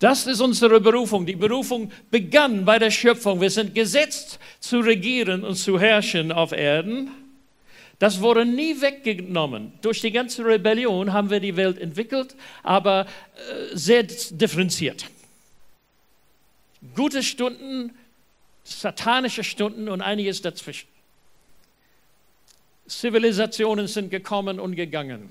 [0.00, 1.26] Das ist unsere Berufung.
[1.26, 3.40] Die Berufung begann bei der Schöpfung.
[3.40, 7.10] Wir sind gesetzt zu regieren und zu herrschen auf Erden.
[7.98, 9.74] Das wurde nie weggenommen.
[9.82, 15.04] Durch die ganze Rebellion haben wir die Welt entwickelt, aber äh, sehr differenziert.
[16.96, 17.92] Gute Stunden,
[18.64, 20.88] satanische Stunden und einiges dazwischen.
[22.86, 25.28] Zivilisationen sind gekommen und gegangen.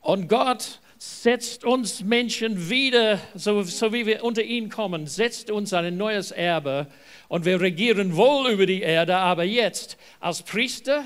[0.00, 5.72] Und Gott setzt uns Menschen wieder, so, so, wie wir unter ihn kommen, setzt uns
[5.72, 6.86] ein neues Erbe
[7.28, 11.04] und wir regieren wohl über die Erde, aber jetzt als Priester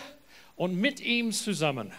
[0.56, 1.92] und mit ihm zusammen.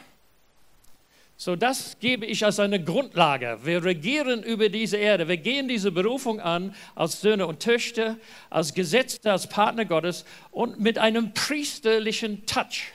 [1.35, 3.57] So, das gebe ich als eine Grundlage.
[3.63, 5.27] Wir regieren über diese Erde.
[5.27, 8.17] Wir gehen diese Berufung an als Söhne und Töchter,
[8.51, 12.93] als Gesetzte, als Partner Gottes und mit einem priesterlichen Touch.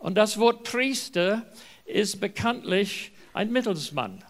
[0.00, 1.46] Und das Wort Priester
[1.84, 4.24] ist bekanntlich ein Mittelsmann.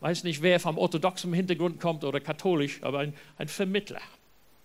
[0.00, 4.00] Weiß nicht, wer vom orthodoxen Hintergrund kommt oder katholisch, aber ein, ein Vermittler.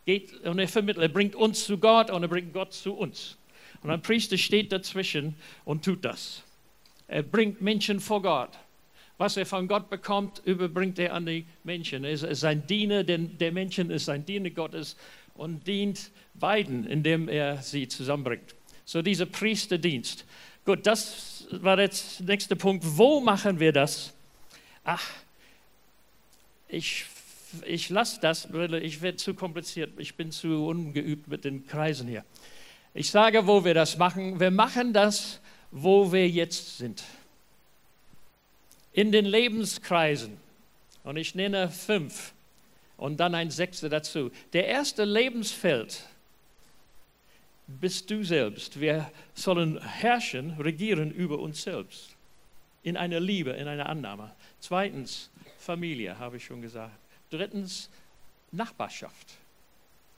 [0.06, 3.38] Geht, und der Vermittler bringt uns zu Gott und er bringt Gott zu uns.
[3.84, 6.44] Und ein Priester steht dazwischen und tut das.
[7.08, 8.52] Er bringt Menschen vor Gott.
[9.18, 12.06] Was er von Gott bekommt, überbringt er an die Menschen.
[12.06, 14.96] Er ist ein Diener der Menschen, ist ein Diener Gottes
[15.34, 18.56] und dient beiden, indem er sie zusammenbringt.
[18.86, 20.26] So dieser Priesterdienst.
[20.66, 22.84] Gut, das war jetzt der nächste Punkt.
[22.86, 24.14] Wo machen wir das?
[24.84, 25.08] Ach,
[26.68, 27.06] ich,
[27.66, 28.48] ich lasse das,
[28.82, 29.92] ich werde zu kompliziert.
[29.98, 32.26] Ich bin zu ungeübt mit den Kreisen hier.
[32.94, 34.40] Ich sage, wo wir das machen.
[34.40, 35.40] Wir machen das
[35.78, 37.04] wo wir jetzt sind.
[38.94, 40.38] In den Lebenskreisen.
[41.04, 42.34] Und ich nenne fünf
[42.96, 44.32] und dann ein sechster dazu.
[44.54, 46.04] Der erste Lebensfeld
[47.68, 48.80] bist du selbst.
[48.80, 52.16] Wir sollen herrschen, regieren über uns selbst.
[52.84, 54.32] In einer Liebe, in einer Annahme.
[54.60, 56.98] Zweitens, Familie, habe ich schon gesagt.
[57.30, 57.90] Drittens,
[58.52, 59.34] Nachbarschaft.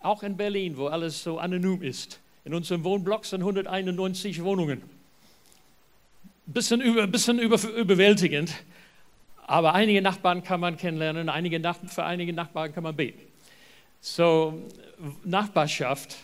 [0.01, 2.19] Auch in Berlin, wo alles so anonym ist.
[2.43, 4.97] In unserem Wohnblock sind 191 Wohnungen
[6.47, 8.53] bisschen, über, bisschen über, überwältigend.
[9.45, 13.21] Aber einige Nachbarn kann man kennenlernen, einige für einige Nachbarn kann man beten.
[14.01, 14.61] So,
[15.23, 16.17] Nachbarschaft,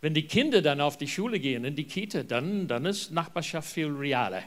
[0.00, 3.70] wenn die Kinder dann auf die Schule gehen, in die Kita, dann, dann ist Nachbarschaft
[3.70, 4.42] viel realer.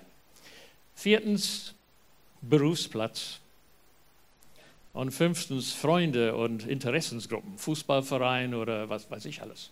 [0.95, 1.75] Viertens,
[2.41, 3.39] Berufsplatz.
[4.93, 9.71] Und fünftens, Freunde und Interessensgruppen, Fußballverein oder was weiß ich alles.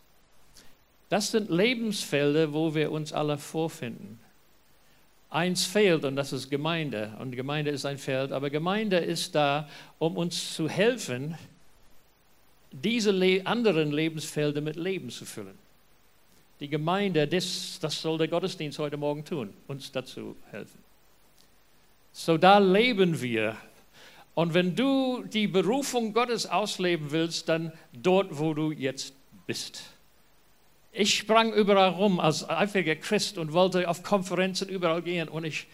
[1.10, 4.20] Das sind Lebensfelder, wo wir uns alle vorfinden.
[5.30, 7.15] Eins fehlt und das ist Gemeinde.
[7.20, 11.38] Und Gemeinde ist ein Feld, aber Gemeinde ist da, um uns zu helfen,
[12.72, 13.12] diese
[13.46, 15.58] anderen Lebensfelder mit Leben zu füllen.
[16.62, 20.78] Die Gemeinde, das, das soll der Gottesdienst heute Morgen tun, uns dazu helfen.
[22.12, 23.58] So da leben wir.
[24.36, 29.15] Und wenn du die Berufung Gottes ausleben willst, dann dort, wo du jetzt
[29.47, 29.82] bist.
[30.91, 35.30] Ich sprang überall rum als eifriger Christ und wollte auf Konferenzen überall gehen.
[35.30, 35.65] Und ich,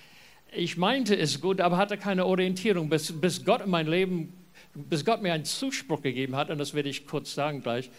[0.54, 4.32] ich meinte es gut, aber hatte keine Orientierung, bis, bis Gott in mein Leben,
[4.74, 6.50] bis Gott mir einen Zuspruch gegeben hat.
[6.50, 7.90] Und das werde ich kurz sagen gleich.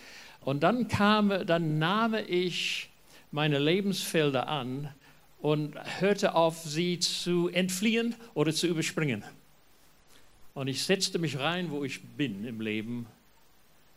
[0.49, 2.89] Und dann kam, dann nahm ich
[3.33, 4.89] meine Lebensfelder an
[5.43, 9.23] und hörte auf, sie zu entfliehen oder zu überspringen.
[10.55, 13.05] Und ich setzte mich rein, wo ich bin im Leben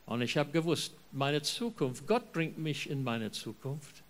[0.06, 4.04] und ich habe gewusst, meine Zukunft, Gott bringt mich in meine Zukunft.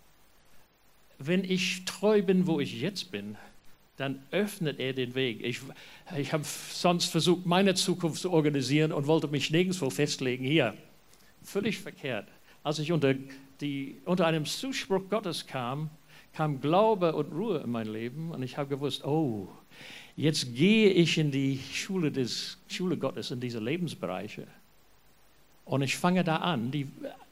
[1.20, 3.36] Wenn ich treu bin, wo ich jetzt bin,
[3.98, 5.44] dann öffnet er den Weg.
[5.44, 5.60] Ich,
[6.16, 10.44] ich habe sonst versucht, meine Zukunft zu organisieren und wollte mich nirgendwo festlegen.
[10.44, 10.74] Hier,
[11.44, 12.28] völlig verkehrt.
[12.62, 13.14] Als ich unter,
[13.60, 15.90] die, unter einem Zuspruch Gottes kam,
[16.32, 19.48] kam Glaube und Ruhe in mein Leben und ich habe gewusst, oh,
[20.16, 24.46] jetzt gehe ich in die Schule, des, Schule Gottes, in diese Lebensbereiche.
[25.64, 26.88] Und ich fange da an, die,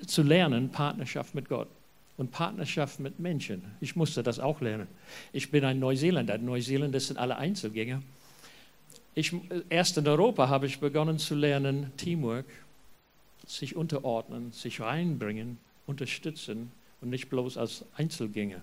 [0.06, 1.68] zu lernen, Partnerschaft mit Gott
[2.16, 3.62] und Partnerschaft mit Menschen.
[3.80, 4.86] Ich musste das auch lernen.
[5.32, 6.38] Ich bin ein Neuseeländer.
[6.38, 8.02] Neuseeländer sind alle Einzelgänger.
[9.14, 9.34] Ich,
[9.68, 12.46] erst in Europa habe ich begonnen zu lernen, Teamwork,
[13.56, 18.60] sich unterordnen, sich reinbringen, unterstützen und nicht bloß als Einzelgänger.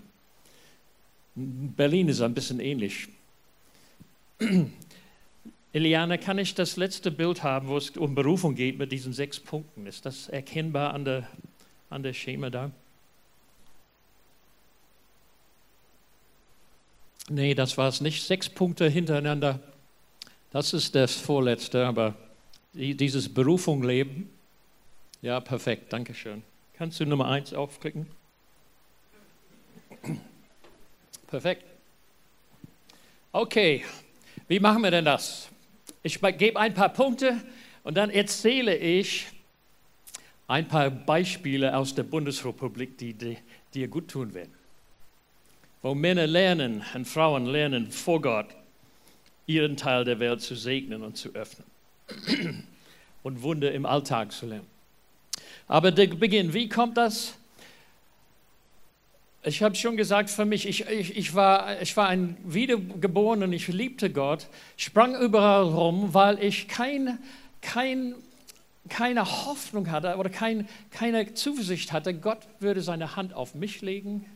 [1.34, 3.08] Berlin ist ein bisschen ähnlich.
[5.72, 9.38] Eliane, kann ich das letzte Bild haben, wo es um Berufung geht mit diesen sechs
[9.38, 9.86] Punkten?
[9.86, 11.28] Ist das erkennbar an der,
[11.90, 12.70] an der Schema da?
[17.28, 18.24] Nee, das war es nicht.
[18.24, 19.60] Sechs Punkte hintereinander.
[20.50, 22.14] Das ist das vorletzte, aber
[22.72, 24.30] dieses Berufung leben.
[25.20, 26.44] Ja, perfekt, danke schön.
[26.74, 28.06] Kannst du Nummer eins aufklicken?
[31.26, 31.64] Perfekt.
[33.32, 33.84] Okay,
[34.46, 35.48] wie machen wir denn das?
[36.04, 37.40] Ich gebe ein paar Punkte
[37.82, 39.26] und dann erzähle ich
[40.46, 43.38] ein paar Beispiele aus der Bundesrepublik, die
[43.74, 44.54] dir gut tun werden.
[45.82, 48.46] Wo Männer lernen und Frauen lernen vor Gott,
[49.46, 51.66] ihren Teil der Welt zu segnen und zu öffnen
[53.24, 54.77] und Wunder im Alltag zu lernen.
[55.68, 57.34] Aber der Beginn, wie kommt das?
[59.44, 63.52] Ich habe schon gesagt, für mich, ich, ich, ich, war, ich war ein Wiedergeborener und
[63.52, 67.18] ich liebte Gott, sprang überall rum, weil ich kein,
[67.60, 68.14] kein,
[68.88, 74.26] keine Hoffnung hatte oder kein, keine Zuversicht hatte, Gott würde seine Hand auf mich legen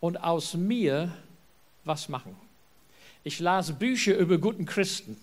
[0.00, 1.12] und aus mir
[1.84, 2.34] was machen.
[3.24, 5.16] Ich las Bücher über guten Christen.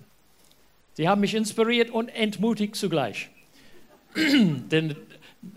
[0.94, 3.30] Sie haben mich inspiriert und entmutigt zugleich.
[4.16, 4.96] Denn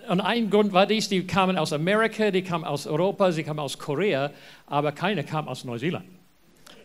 [0.08, 3.60] und ein Grund war dies, die kamen aus Amerika, die kamen aus Europa, sie kamen
[3.60, 4.30] aus Korea,
[4.66, 6.06] aber keine kam aus Neuseeland.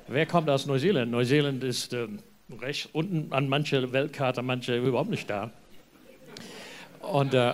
[0.07, 1.11] Wer kommt aus Neuseeland?
[1.11, 2.07] Neuseeland ist äh,
[2.59, 5.51] recht unten an mancher Weltkarte, manche überhaupt nicht da.
[7.01, 7.53] Und, äh,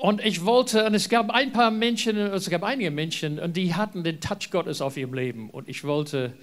[0.00, 3.74] und ich wollte, und es gab ein paar Menschen, es gab einige Menschen, und die
[3.74, 5.50] hatten den Touch Gottes auf ihrem Leben.
[5.50, 6.34] Und ich wollte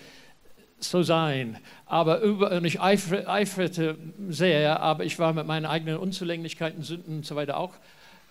[0.83, 1.57] so sein.
[1.85, 3.97] Aber über, und ich eiferte
[4.29, 7.73] sehr, aber ich war mit meinen eigenen Unzulänglichkeiten, Sünden und so weiter auch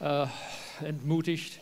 [0.00, 0.26] äh,
[0.84, 1.60] entmutigt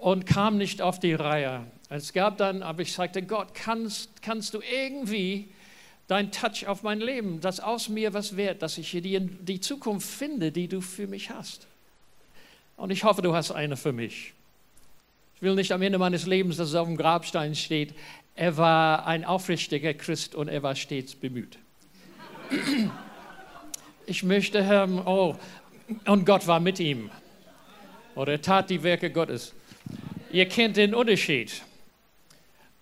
[0.00, 1.64] und kam nicht auf die Reihe.
[1.88, 5.48] Es gab dann, aber ich sagte, Gott, kannst, kannst du irgendwie
[6.08, 10.08] dein Touch auf mein Leben, das aus mir was wert, dass ich die, die Zukunft
[10.08, 11.66] finde, die du für mich hast.
[12.76, 14.32] Und ich hoffe, du hast eine für mich.
[15.36, 17.94] Ich will nicht am Ende meines Lebens, dass es auf dem Grabstein steht,
[18.36, 21.58] er war ein aufrichtiger Christ und er war stets bemüht.
[24.04, 25.36] Ich möchte, Herr, oh,
[26.06, 27.10] und Gott war mit ihm.
[28.14, 29.54] Oder er tat die Werke Gottes.
[30.30, 31.62] Ihr kennt den Unterschied.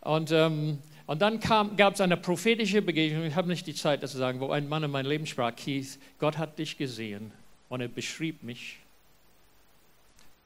[0.01, 4.13] Und, ähm, und dann gab es eine prophetische Begegnung, ich habe nicht die Zeit, das
[4.13, 7.31] zu sagen, wo ein Mann in mein Leben sprach, Keith, Gott hat dich gesehen
[7.69, 8.79] und er beschrieb mich.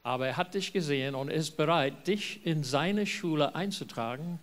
[0.03, 4.39] Aber er hat dich gesehen und ist bereit, dich in seine Schule einzutragen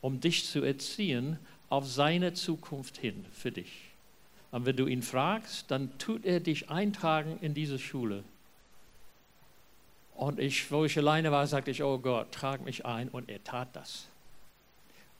[0.00, 3.72] um dich zu erziehen auf seine Zukunft hin für dich.
[4.50, 8.24] Und wenn du ihn fragst, dann tut er dich eintragen in diese Schule.
[10.14, 13.08] Und ich, wo ich alleine war, sagte ich, oh Gott, trag mich ein.
[13.08, 14.08] Und er tat das.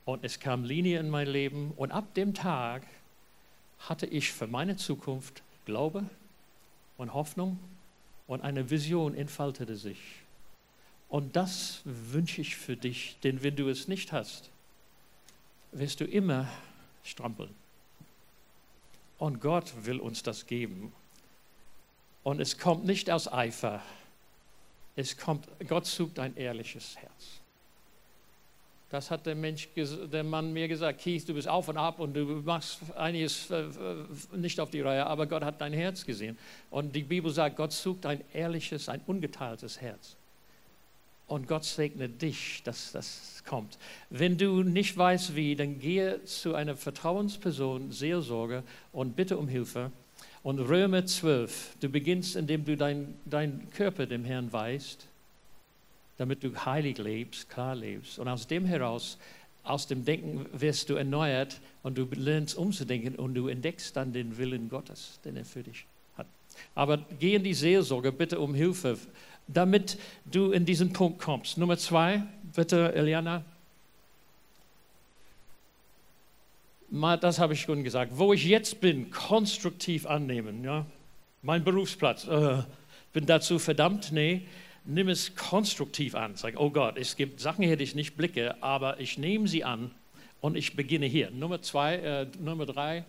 [0.05, 1.73] Und es kam Linie in mein Leben.
[1.77, 2.83] Und ab dem Tag
[3.79, 6.05] hatte ich für meine Zukunft Glaube
[6.97, 7.59] und Hoffnung
[8.27, 9.99] und eine Vision entfaltete sich.
[11.09, 14.51] Und das wünsche ich für dich, denn wenn du es nicht hast,
[15.79, 16.49] wirst du immer
[17.03, 17.55] strampeln.
[19.19, 20.93] Und Gott will uns das geben.
[22.23, 23.83] Und es kommt nicht aus Eifer.
[24.97, 27.41] Es kommt, Gott sucht ein ehrliches Herz.
[28.91, 31.01] Das hat der, Mensch, der Mann mir gesagt.
[31.03, 34.05] Keith, du bist auf und ab und du machst einiges äh, äh,
[34.37, 36.38] nicht auf die Reihe, aber Gott hat dein Herz gesehen.
[36.71, 40.17] Und die Bibel sagt, Gott sucht ein ehrliches, ein ungeteiltes Herz.
[41.29, 43.79] Und Gott segne dich, dass das kommt.
[44.11, 49.93] Wenn du nicht weißt wie, dann gehe zu einer Vertrauensperson, Seelsorge und bitte um Hilfe.
[50.43, 55.07] Und Römer 12, du beginnst, indem du deinen dein Körper dem Herrn weißt,
[56.17, 58.19] damit du heilig lebst, klar lebst.
[58.19, 59.19] Und aus dem heraus,
[59.64, 64.38] aus dem Denken wirst du erneuert und du lernst umzudenken und du entdeckst dann den
[64.38, 65.87] Willen Gottes, den er für dich
[66.17, 66.27] hat.
[66.75, 68.99] Aber geh in die Seelsorge, bitte um Hilfe
[69.49, 71.59] damit du in diesen Punkt kommst.
[71.59, 72.23] Nummer zwei,
[72.55, 73.45] bitte, Eliana.
[76.91, 78.13] Das habe ich schon gesagt.
[78.15, 80.65] Wo ich jetzt bin, konstruktiv annehmen.
[80.65, 80.87] Ja?
[81.43, 82.63] Mein Berufsplatz, äh,
[83.13, 84.13] bin dazu verdammt?
[84.13, 84.43] Nee,
[84.85, 86.37] nimm es konstruktiv an.
[86.37, 89.65] Sag, oh Gott, es gibt Sachen hier, die ich nicht blicke, aber ich nehme sie
[89.65, 89.91] an
[90.41, 91.31] und ich beginne hier.
[91.31, 93.05] Nummer zwei, äh, Nummer drei,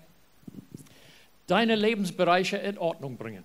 [1.47, 3.43] deine Lebensbereiche in Ordnung bringen.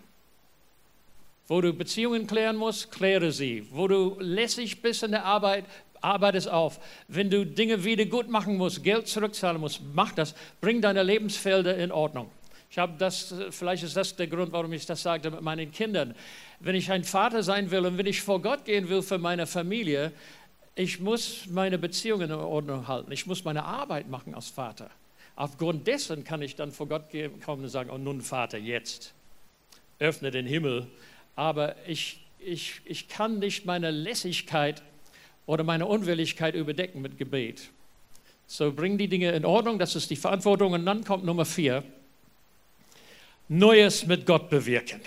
[1.47, 3.67] Wo du Beziehungen klären musst, kläre sie.
[3.71, 5.65] Wo du lässig bist in der Arbeit,
[6.01, 6.81] arbeite es auf.
[7.09, 10.35] Wenn du Dinge wieder gut machen musst, Geld zurückzahlen musst, mach das.
[10.61, 12.31] Bring deine Lebensfelder in Ordnung.
[12.71, 16.15] Ich habe das, vielleicht ist das der Grund, warum ich das sagte mit meinen Kindern.
[16.61, 19.47] Wenn ich ein Vater sein will und wenn ich vor Gott gehen will für meine
[19.47, 20.13] Familie,
[20.75, 23.13] ich muss meine Beziehungen in Ordnung halten.
[23.13, 24.91] Ich muss meine Arbeit machen als Vater.
[25.37, 27.05] Aufgrund dessen kann ich dann vor Gott
[27.45, 29.15] kommen und sagen, oh nun Vater, jetzt
[29.99, 30.89] öffne den Himmel
[31.37, 34.83] aber ich, ich, ich kann nicht meine Lässigkeit
[35.47, 37.71] oder meine Unwilligkeit überdecken mit Gebet.
[38.47, 40.73] So bring die Dinge in Ordnung, das ist die Verantwortung.
[40.73, 41.83] Und dann kommt Nummer vier,
[43.49, 45.01] Neues mit Gott bewirken.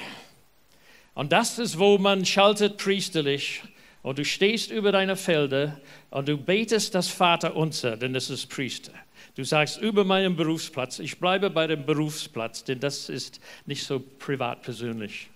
[1.16, 3.64] Und das ist, wo man schaltet priesterlich
[4.04, 8.94] und du stehst über deine Felder und du betest das Vaterunser, denn das ist Priester.
[9.36, 14.00] Du sagst über meinen Berufsplatz, ich bleibe bei dem Berufsplatz, denn das ist nicht so
[14.00, 15.30] privat persönlich.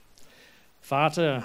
[0.81, 1.43] Vater,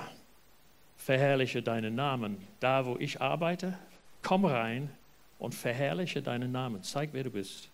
[0.97, 2.39] verherrliche deinen Namen.
[2.61, 3.79] Da, wo ich arbeite,
[4.23, 4.91] komm rein
[5.39, 6.83] und verherrliche deinen Namen.
[6.83, 7.69] Zeig, wer du bist.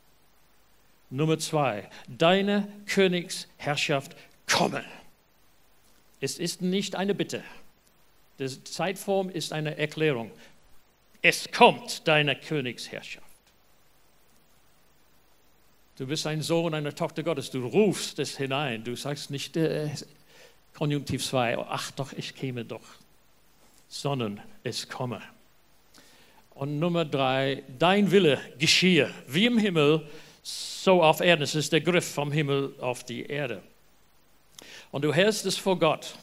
[1.09, 4.85] Nummer zwei, deine Königsherrschaft komme.
[6.21, 7.43] Es ist nicht eine Bitte.
[8.39, 10.31] Die Zeitform ist eine Erklärung.
[11.21, 13.27] Es kommt deine Königsherrschaft.
[15.97, 17.51] Du bist ein Sohn, eine Tochter Gottes.
[17.51, 18.83] Du rufst es hinein.
[18.83, 19.91] Du sagst nicht, äh,
[20.75, 22.83] Konjunktiv 2, ach doch, ich käme doch,
[23.89, 25.21] sondern es komme.
[26.55, 30.07] Und Nummer drei, dein Wille geschehe, wie im Himmel,
[30.43, 31.43] so auf Erden.
[31.43, 33.63] Es ist der Griff vom Himmel auf die Erde.
[34.91, 36.15] Und du hältst es vor Gott.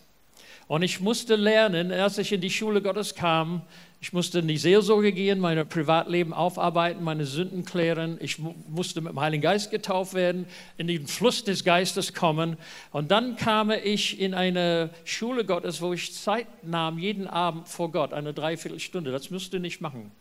[0.67, 3.63] Und ich musste lernen, als ich in die Schule Gottes kam,
[4.01, 8.17] ich musste in die Seelsorge gehen, mein Privatleben aufarbeiten, meine Sünden klären.
[8.21, 8.37] Ich
[8.69, 10.45] musste mit dem Heiligen Geist getauft werden,
[10.77, 12.55] in den Fluss des Geistes kommen.
[12.91, 17.91] Und dann kam ich in eine Schule Gottes, wo ich Zeit nahm, jeden Abend vor
[17.91, 19.11] Gott, eine Dreiviertelstunde.
[19.11, 20.11] Das müsste ich nicht machen,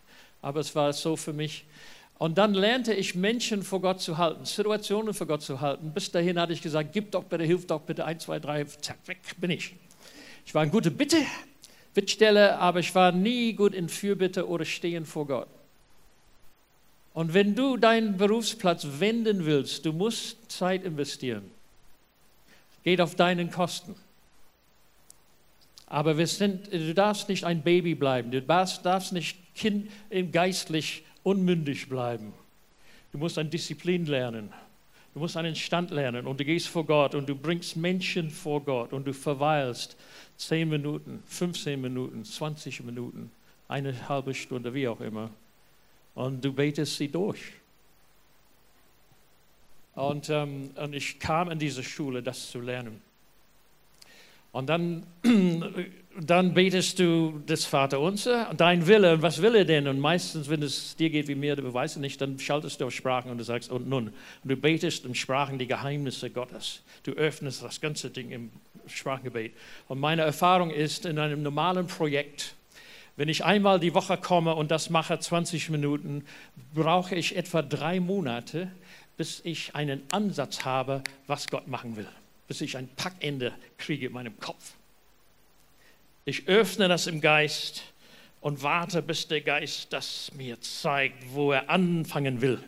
[0.43, 1.65] aber es war so für mich.
[2.19, 5.93] Und dann lernte ich Menschen vor Gott zu halten, Situationen vor Gott zu halten.
[5.93, 8.99] Bis dahin hatte ich gesagt, gib doch bitte, hilf doch bitte, eins, zwei, drei, zack,
[9.07, 9.77] weg bin ich.
[10.45, 11.19] Ich war ein guter Bitte,
[11.99, 15.49] Bittsteller, aber ich war nie gut in Fürbitte oder Stehen vor Gott.
[17.13, 21.51] Und wenn du deinen Berufsplatz wenden willst, du musst Zeit investieren.
[22.85, 23.97] Geht auf deinen Kosten.
[25.89, 29.91] Aber wir sind, du darfst nicht ein Baby bleiben, du darfst, nicht kind,
[30.31, 32.33] geistlich unmündig bleiben.
[33.11, 34.53] Du musst eine Disziplin lernen.
[35.19, 38.63] Du musst einen Stand lernen und du gehst vor Gott und du bringst Menschen vor
[38.63, 39.97] Gott und du verweilst
[40.37, 43.29] 10 Minuten, 15 Minuten, 20 Minuten,
[43.67, 45.31] eine halbe Stunde, wie auch immer.
[46.15, 47.41] Und du betest sie durch.
[49.97, 53.01] Und, ähm, und ich kam in diese Schule, das zu lernen.
[54.59, 55.07] Und dann,
[56.21, 59.87] dann betest du das Vaterunser, dein Wille, und was will er denn?
[59.87, 62.87] Und meistens, wenn es dir geht wie mir, du weißt es nicht, dann schaltest du
[62.87, 64.09] auf Sprachen und du sagst, und nun.
[64.09, 64.15] Und
[64.51, 66.83] du betest in Sprachen die Geheimnisse Gottes.
[67.05, 68.51] Du öffnest das ganze Ding im
[68.89, 69.53] Sprachengebet.
[69.87, 72.57] Und meine Erfahrung ist, in einem normalen Projekt,
[73.15, 76.25] wenn ich einmal die Woche komme und das mache 20 Minuten,
[76.75, 78.73] brauche ich etwa drei Monate,
[79.17, 82.09] bis ich einen Ansatz habe, was Gott machen will
[82.49, 84.73] bis ich ein Packende kriege in meinem Kopf.
[86.25, 87.85] Ich öffne das im Geist
[88.41, 92.59] und warte, bis der Geist das mir zeigt, wo er anfangen will.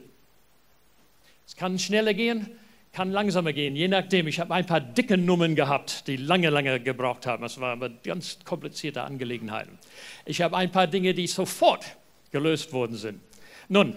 [1.47, 2.49] Es kann schneller gehen,
[2.93, 4.27] kann langsamer gehen, je nachdem.
[4.27, 7.43] Ich habe ein paar dicke Nummern gehabt, die lange, lange gebraucht haben.
[7.43, 9.79] Das waren aber ganz komplizierte Angelegenheiten.
[10.25, 11.85] Ich habe ein paar Dinge, die sofort
[12.33, 13.21] gelöst worden sind.
[13.69, 13.97] Nun,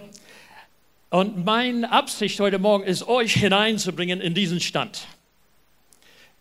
[1.10, 5.06] und meine Absicht heute Morgen ist, euch hineinzubringen in diesen Stand.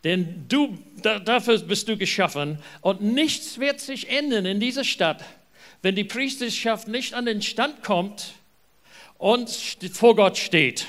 [0.03, 5.23] Denn du, dafür bist du geschaffen und nichts wird sich ändern in dieser Stadt,
[5.81, 8.33] wenn die Priesterschaft nicht an den Stand kommt
[9.17, 9.49] und
[9.93, 10.85] vor Gott steht.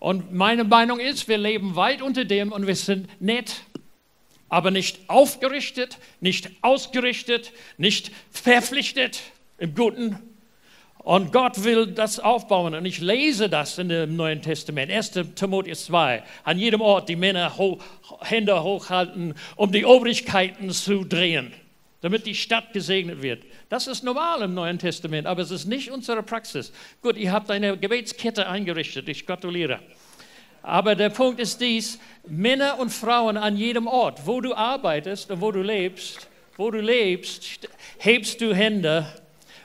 [0.00, 3.62] Und meine Meinung ist, wir leben weit unter dem und wir sind nett,
[4.48, 9.20] aber nicht aufgerichtet, nicht ausgerichtet, nicht verpflichtet
[9.58, 10.18] im Guten
[11.04, 12.74] und Gott will das aufbauen.
[12.74, 14.90] Und ich lese das in dem Neuen Testament.
[14.90, 15.12] 1.
[15.34, 16.22] Timotheus 2.
[16.44, 17.78] An jedem Ort die Männer hoch,
[18.22, 21.52] Hände hochhalten, um die Obrigkeiten zu drehen,
[22.00, 23.44] damit die Stadt gesegnet wird.
[23.68, 26.72] Das ist normal im Neuen Testament, aber es ist nicht unsere Praxis.
[27.02, 29.06] Gut, ihr habt eine Gebetskette eingerichtet.
[29.06, 29.80] Ich gratuliere.
[30.62, 35.42] Aber der Punkt ist dies, Männer und Frauen an jedem Ort, wo du arbeitest und
[35.42, 39.06] wo du lebst, wo du lebst, hebst du Hände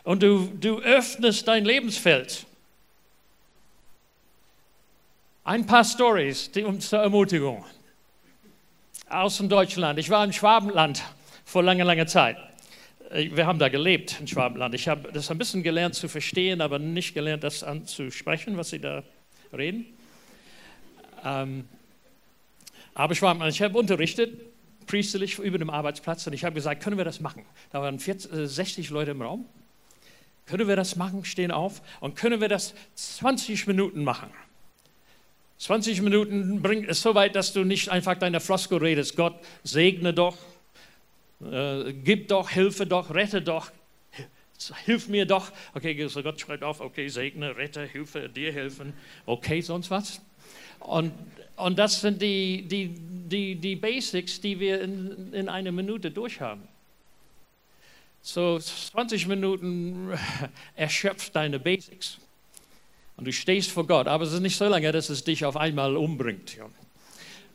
[0.03, 2.45] und du, du öffnest dein Lebensfeld.
[5.43, 7.65] Ein paar Stories zur Ermutigung
[9.09, 9.99] aus Deutschland.
[9.99, 11.03] Ich war im Schwabenland
[11.43, 12.37] vor langer, langer Zeit.
[13.09, 14.75] Äh, wir haben da gelebt in Schwabenland.
[14.75, 18.79] Ich habe das ein bisschen gelernt zu verstehen, aber nicht gelernt, das anzusprechen, was sie
[18.79, 19.03] da
[19.51, 19.85] reden.
[21.25, 21.67] Ähm,
[22.93, 24.39] aber Schwabenland, ich habe unterrichtet,
[24.85, 27.43] priesterlich über dem Arbeitsplatz, und ich habe gesagt, können wir das machen?
[27.71, 29.45] Da waren 40, 60 Leute im Raum.
[30.49, 31.25] Können wir das machen?
[31.25, 31.81] Stehen auf.
[31.99, 34.31] Und können wir das 20 Minuten machen?
[35.59, 39.15] 20 Minuten bringt es so weit, dass du nicht einfach deine Floskel redest.
[39.15, 40.37] Gott segne doch,
[41.41, 43.71] äh, gib doch, hilfe doch, rette doch,
[44.85, 45.51] hilf mir doch.
[45.75, 48.93] Okay, so Gott schreibt auf, okay, segne, rette, hilfe, dir helfen.
[49.25, 50.21] Okay, sonst was?
[50.79, 51.11] Und,
[51.57, 56.68] und das sind die, die, die, die Basics, die wir in, in einer Minute durchhaben.
[58.31, 60.11] So 20 Minuten
[60.75, 62.19] erschöpft deine Basics.
[63.17, 65.57] Und du stehst vor Gott, aber es ist nicht so lange, dass es dich auf
[65.57, 66.55] einmal umbringt.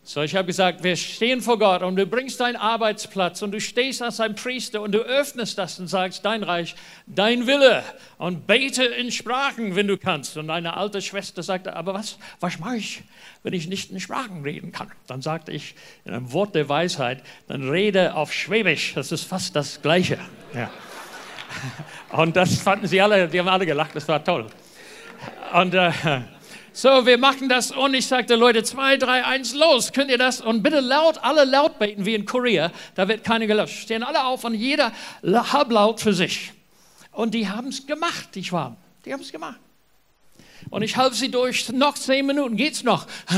[0.07, 3.61] So, ich habe gesagt, wir stehen vor Gott und du bringst deinen Arbeitsplatz und du
[3.61, 6.75] stehst als ein Priester und du öffnest das und sagst, dein Reich,
[7.07, 7.83] dein Wille
[8.19, 10.37] und bete in Sprachen, wenn du kannst.
[10.37, 13.03] Und eine alte Schwester sagte, aber was, was mache ich,
[13.45, 14.93] wenn ich nicht in Sprachen reden kann?
[15.07, 15.75] Dann sagte ich
[16.05, 20.19] in einem Wort der Weisheit, dann rede auf Schwäbisch, das ist fast das Gleiche.
[20.53, 20.71] Ja.
[22.11, 24.49] Und das fanden sie alle, die haben alle gelacht, das war toll.
[25.55, 25.93] Und äh,
[26.77, 30.41] so, wir machen das und ich sagte, Leute, zwei, drei, eins, los, könnt ihr das?
[30.41, 33.79] Und bitte laut, alle laut beten wie in Korea, da wird keiner gelöscht.
[33.79, 34.91] Stehen alle auf und jeder
[35.22, 36.53] halblaut für sich.
[37.12, 38.77] Und die haben es gemacht, die Schwaben.
[39.05, 39.61] Die haben es gemacht.
[40.70, 43.07] Und ich halte sie durch, noch zehn Minuten, geht's noch?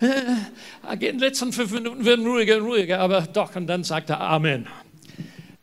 [0.00, 4.20] In den letzten fünf Minuten werden ruhiger und ruhiger, aber doch, und dann sagt er
[4.20, 4.68] Amen.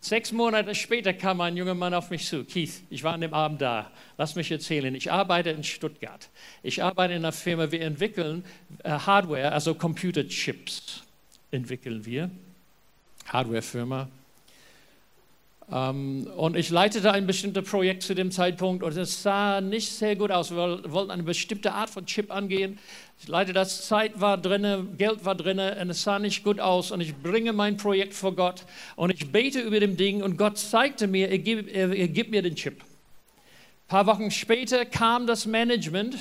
[0.07, 2.45] Sechs Monate später kam ein junger Mann auf mich zu.
[2.45, 3.91] Keith, ich war an dem Abend da.
[4.17, 4.95] Lass mich erzählen.
[4.95, 6.29] Ich arbeite in Stuttgart.
[6.63, 8.45] Ich arbeite in einer Firma, wir entwickeln
[8.85, 11.03] äh, Hardware, also Computerchips
[11.51, 12.31] entwickeln wir.
[13.25, 14.07] Hardwarefirma.
[15.69, 20.15] Ähm, und ich leitete ein bestimmtes Projekt zu dem Zeitpunkt und es sah nicht sehr
[20.15, 20.51] gut aus.
[20.51, 22.79] Wir wollten eine bestimmte Art von Chip angehen.
[23.19, 26.91] Ich leite das, Zeit war drin, Geld war drin und es sah nicht gut aus.
[26.91, 28.63] Und ich bringe mein Projekt vor Gott
[28.95, 32.31] und ich bete über dem Ding und Gott zeigte mir, er gibt, er, er gibt
[32.31, 32.81] mir den Chip.
[32.81, 36.17] Ein paar Wochen später kam das Management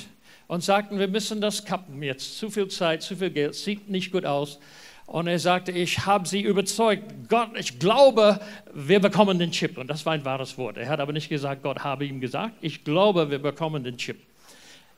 [0.48, 2.38] und sagten, wir müssen das kappen jetzt.
[2.38, 4.58] Zu viel Zeit, zu viel Geld, sieht nicht gut aus.
[5.06, 7.28] Und er sagte, ich habe sie überzeugt.
[7.28, 8.40] Gott, ich glaube,
[8.74, 9.78] wir bekommen den Chip.
[9.78, 10.76] Und das war ein wahres Wort.
[10.76, 14.18] Er hat aber nicht gesagt, Gott habe ihm gesagt, ich glaube, wir bekommen den Chip.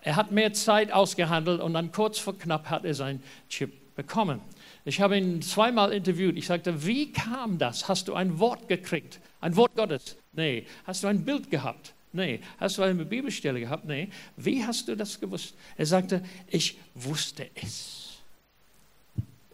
[0.01, 4.41] Er hat mehr Zeit ausgehandelt und dann kurz vor knapp hat er seinen Chip bekommen.
[4.85, 6.39] Ich habe ihn zweimal interviewt.
[6.39, 7.89] Ich sagte, wie kam das?
[7.89, 9.21] Hast du ein Wort gekriegt?
[9.41, 10.17] Ein Wort Gottes?
[10.33, 10.65] Nee.
[10.85, 11.93] Hast du ein Bild gehabt?
[12.13, 12.41] Nee.
[12.59, 13.85] Hast du eine Bibelstelle gehabt?
[13.85, 14.09] Nee.
[14.37, 15.55] Wie hast du das gewusst?
[15.77, 18.08] Er sagte, ich wusste es.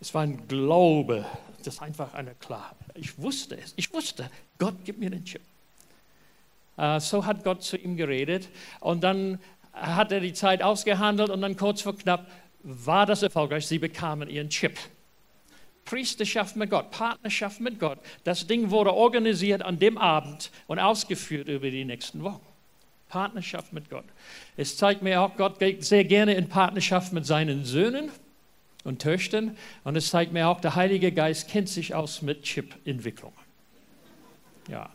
[0.04, 1.24] Es war ein Glaube,
[1.64, 2.76] das ist einfach eine Klarheit.
[2.94, 5.40] Ich wusste es, ich wusste, Gott gibt mir den Chip.
[6.76, 8.50] Uh, so hat Gott zu ihm geredet
[8.80, 9.38] und dann
[9.72, 12.30] hat er die Zeit ausgehandelt und dann kurz vor knapp
[12.62, 13.66] war das erfolgreich.
[13.66, 14.76] Sie bekamen ihren Chip.
[15.86, 17.98] Priesterschaft mit Gott, Partnerschaft mit Gott.
[18.24, 22.44] Das Ding wurde organisiert an dem Abend und ausgeführt über die nächsten Wochen.
[23.08, 24.04] Partnerschaft mit Gott.
[24.58, 28.10] Es zeigt mir auch, Gott geht sehr gerne in Partnerschaft mit seinen Söhnen
[28.84, 29.56] und Töchtern.
[29.82, 33.32] Und es zeigt mir auch, der Heilige Geist kennt sich aus mit Chip-Entwicklung.
[34.68, 34.90] Ja.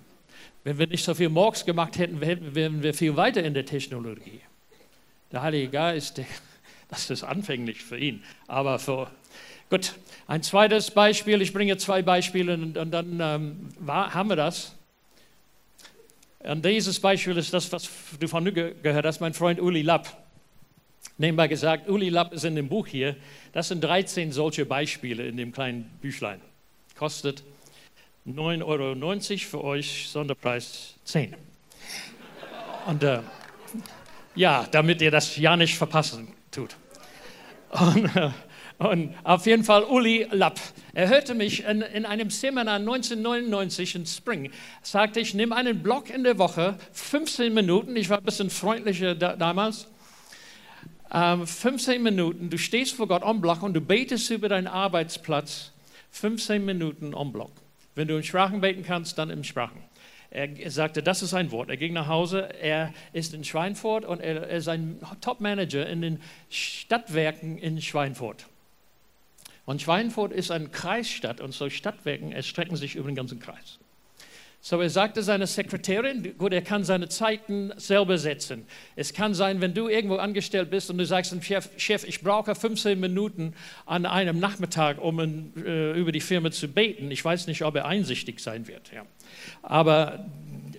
[0.64, 4.42] Wenn wir nicht so viel Morgs gemacht hätten, wären wir viel weiter in der Technologie.
[5.32, 6.22] Der Heilige Geist,
[6.90, 8.24] das ist anfänglich für ihn.
[8.48, 9.10] Aber für,
[9.70, 9.96] gut,
[10.28, 14.76] ein zweites Beispiel, ich bringe zwei Beispiele und, und dann ähm, war, haben wir das.
[16.40, 20.29] Und dieses Beispiel ist das, was du von gehört hast, mein Freund Uli Lapp.
[21.20, 23.18] Nebenbei gesagt, Uli Lapp ist in dem Buch hier.
[23.52, 26.40] Das sind 13 solche Beispiele in dem kleinen Büchlein.
[26.98, 27.44] Kostet
[28.26, 31.36] 9,90 Euro für euch, Sonderpreis 10.
[32.88, 33.20] Und äh,
[34.34, 36.78] ja, damit ihr das ja nicht verpassen tut.
[37.70, 38.30] Und, äh,
[38.78, 40.58] und auf jeden Fall Uli Lapp.
[40.94, 44.52] Er hörte mich in, in, einem Seminar 1999 in Spring.
[44.84, 47.98] Sagte ich, nimm einen Block in der Woche, 15 Minuten.
[47.98, 49.86] Ich war ein bisschen freundlicher da, damals
[51.14, 55.72] ähm, 15 Minuten, du stehst vor Gott on Block und du betest über deinen Arbeitsplatz
[56.12, 57.52] 15 Minuten on Block.
[57.96, 59.84] Wenn du in Sprachen beten kannst, dann in Sprachen.
[60.32, 61.70] Er sagte, das ist ein Wort.
[61.70, 66.22] Er ging nach Hause, er ist in Schweinfurt und er ist ein Top-Manager in den
[66.50, 68.46] Stadtwerken in Schweinfurt.
[69.66, 73.80] Und Schweinfurt ist eine Kreisstadt und so Stadtwerken erstrecken sich über den ganzen Kreis.
[74.62, 78.66] So, er sagte seiner Sekretärin, gut, er kann seine Zeiten selber setzen.
[78.98, 82.22] Es kann sein, wenn du irgendwo angestellt bist und du sagst dem Chef, Chef ich
[82.22, 83.54] brauche 15 Minuten
[83.86, 87.10] an einem Nachmittag, um äh, über die Firma zu beten.
[87.10, 88.92] Ich weiß nicht, ob er einsichtig sein wird.
[88.94, 89.06] Ja.
[89.62, 90.26] Aber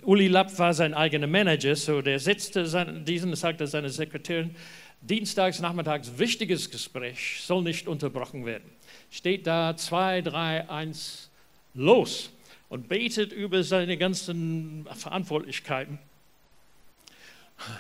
[0.03, 4.55] Uli Lapp war sein eigener Manager, so der setzte seine, diesen, sagte seine Sekretärin,
[5.01, 8.71] dienstags, nachmittags, wichtiges Gespräch, soll nicht unterbrochen werden.
[9.11, 11.31] Steht da 2, 3, 1,
[11.73, 12.31] los
[12.71, 15.99] und betet über seine ganzen Verantwortlichkeiten.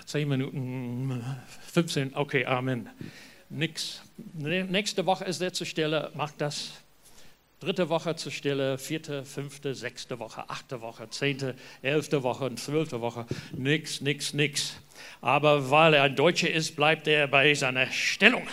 [0.05, 1.25] Zehn Minuten,
[1.73, 2.91] 15, okay, Amen.
[3.49, 4.03] Nix.
[4.35, 6.73] Nächste Woche ist er zur Stelle, macht das.
[7.61, 13.01] Dritte Woche zur Stelle, vierte, fünfte, sechste Woche, achte Woche, zehnte, elfte Woche und zwölfte
[13.01, 13.27] Woche.
[13.53, 14.77] Nix, nix, nix.
[15.21, 18.47] Aber weil er ein Deutscher ist, bleibt er bei seiner Stellung.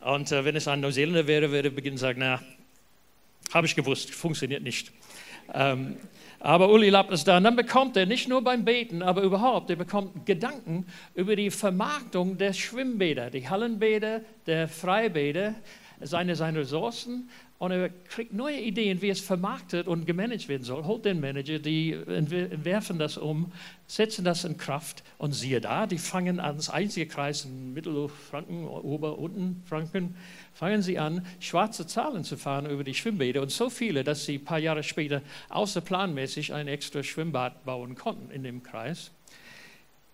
[0.00, 2.40] Und äh, wenn es ein Neuseeländer wäre, würde er beginnen zu sagen, na,
[3.52, 4.92] habe ich gewusst, funktioniert nicht.
[5.54, 5.96] Ähm,
[6.40, 7.36] aber Uli Lapp ist da.
[7.36, 11.50] Und dann bekommt er nicht nur beim Beten, aber überhaupt, er bekommt Gedanken über die
[11.50, 15.54] Vermarktung der Schwimmbäder, die Hallenbäder, der Freibäder,
[16.00, 17.30] seine, seine Ressourcen
[17.62, 20.82] und er kriegt neue Ideen, wie es vermarktet und gemanagt werden soll.
[20.82, 23.52] Holt den Manager, die werfen das um,
[23.86, 28.66] setzen das in Kraft und siehe da, die fangen an, das einzige Kreis in Mittelfranken,
[28.66, 30.16] Ober-, unten Franken,
[30.52, 34.38] fangen sie an, schwarze Zahlen zu fahren über die Schwimmbäder und so viele, dass sie
[34.38, 39.12] ein paar Jahre später außerplanmäßig ein extra Schwimmbad bauen konnten in dem Kreis.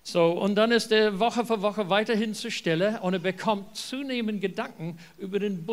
[0.03, 4.43] So, und dann ist er Woche für Woche weiterhin zur Stelle und er bekommt zunehmend
[4.43, 5.65] Gedanken über den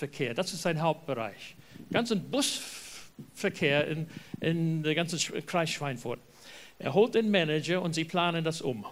[0.00, 0.34] Busverkehr.
[0.34, 1.54] Das ist sein Hauptbereich.
[1.92, 4.08] Ganzen Busverkehr in,
[4.40, 6.20] in der ganzen Kreis Schweinfurt.
[6.78, 8.86] Er holt den Manager und sie planen das um.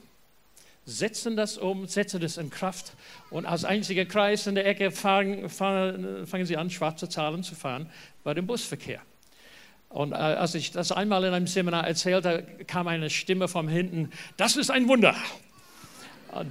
[0.85, 2.93] Setzen das um, setzen das in Kraft
[3.31, 7.55] und als einziger Kreis in der Ecke fangen, fangen, fangen sie an, schwarze Zahlen zu
[7.55, 7.91] fahren
[8.25, 9.01] bei dem Busverkehr.
[9.89, 14.11] Und äh, als ich das einmal in einem Seminar erzählte, kam eine Stimme von hinten,
[14.37, 15.15] das ist ein Wunder.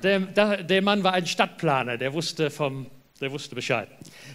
[0.03, 2.87] Der, der, der Mann war ein Stadtplaner, der wusste, vom,
[3.19, 3.89] der wusste Bescheid.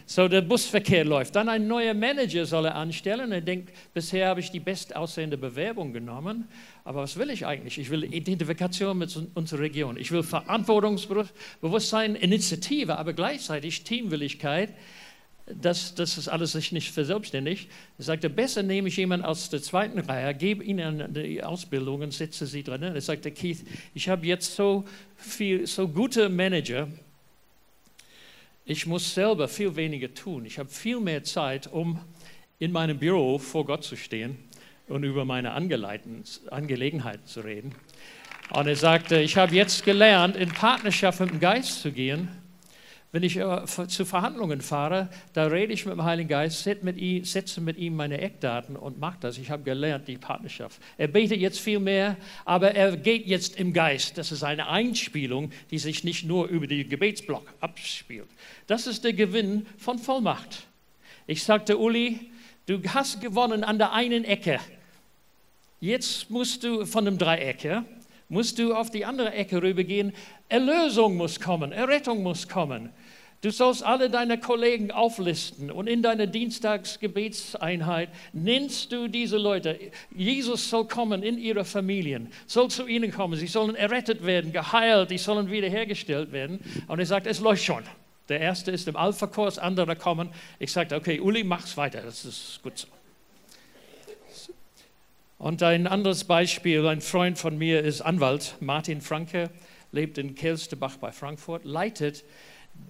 [0.06, 1.36] So, der Busverkehr läuft.
[1.36, 3.32] Dann ein neuer Manager soll er anstellen.
[3.32, 6.48] Er denkt, bisher habe ich die bestaussehende Bewerbung genommen.
[6.84, 7.78] Aber was will ich eigentlich?
[7.78, 9.96] Ich will Identifikation mit unserer Region.
[9.96, 14.70] Ich will Verantwortungsbewusstsein, Initiative, aber gleichzeitig Teamwilligkeit
[15.46, 17.68] das, das ist alles nicht verselbstständigt.
[17.98, 22.12] Er sagte, besser nehme ich jemanden aus der zweiten Reihe, gebe ihnen die Ausbildung und
[22.12, 22.82] setze sie drin.
[22.82, 23.64] Er sagte, Keith,
[23.94, 24.84] ich habe jetzt so
[25.16, 26.88] viel, so gute Manager,
[28.64, 30.44] ich muss selber viel weniger tun.
[30.44, 32.00] Ich habe viel mehr Zeit, um
[32.58, 34.38] in meinem Büro vor Gott zu stehen
[34.88, 37.74] und über meine Angelegenheiten zu reden.
[38.50, 42.28] Und er sagte, ich habe jetzt gelernt, in Partnerschaft mit dem Geist zu gehen
[43.12, 47.76] wenn ich äh, zu Verhandlungen fahre, da rede ich mit dem Heiligen Geist, setze mit,
[47.76, 49.36] ihm, meine Eckdaten und mache das.
[49.36, 50.80] Ich habe gelernt, die Partnerschaft.
[50.96, 54.16] Er betet jetzt viel mehr, aber er geht jetzt im Geist.
[54.16, 58.28] Das ist eine Einspielung, die sich nicht nur über den Gebetsblock abspielt.
[58.66, 60.66] Das ist der Gewinn von Vollmacht.
[61.26, 62.18] Ich sagte, Uli,
[62.64, 64.58] du hast gewonnen an der einen Ecke.
[65.80, 67.82] Jetzt musst du von dem Dreieck,
[68.30, 70.14] musst du auf die andere Ecke rübergehen.
[70.48, 72.90] Erlösung muss kommen, Errettung muss kommen.
[73.42, 79.80] Du sollst alle deine Kollegen auflisten und in deiner Dienstagsgebetseinheit nennst du diese Leute.
[80.14, 83.36] Jesus soll kommen in ihre Familien, soll zu ihnen kommen.
[83.36, 86.60] Sie sollen errettet werden, geheilt, die sollen wiederhergestellt werden.
[86.86, 87.82] Und er sagt, es läuft schon.
[88.28, 90.28] Der erste ist im Alpha-Kurs, andere kommen.
[90.60, 92.86] Ich sagte, okay, Uli, mach's weiter, das ist gut so.
[95.38, 99.50] Und ein anderes Beispiel, ein Freund von mir ist Anwalt, Martin Franke,
[99.90, 102.22] lebt in Kelstebach bei Frankfurt, leitet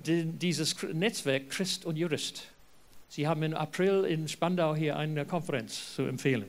[0.04, 2.48] dieses Netzwerk Christ und Jurist.
[3.08, 6.46] Sie haben im April in Spandau hier eine Konferenz zu empfehlen.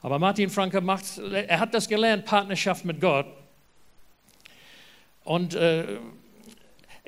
[0.00, 3.26] Aber Martin Franke macht, er hat das gelernt, Partnerschaft mit Gott.
[5.24, 5.98] Und äh,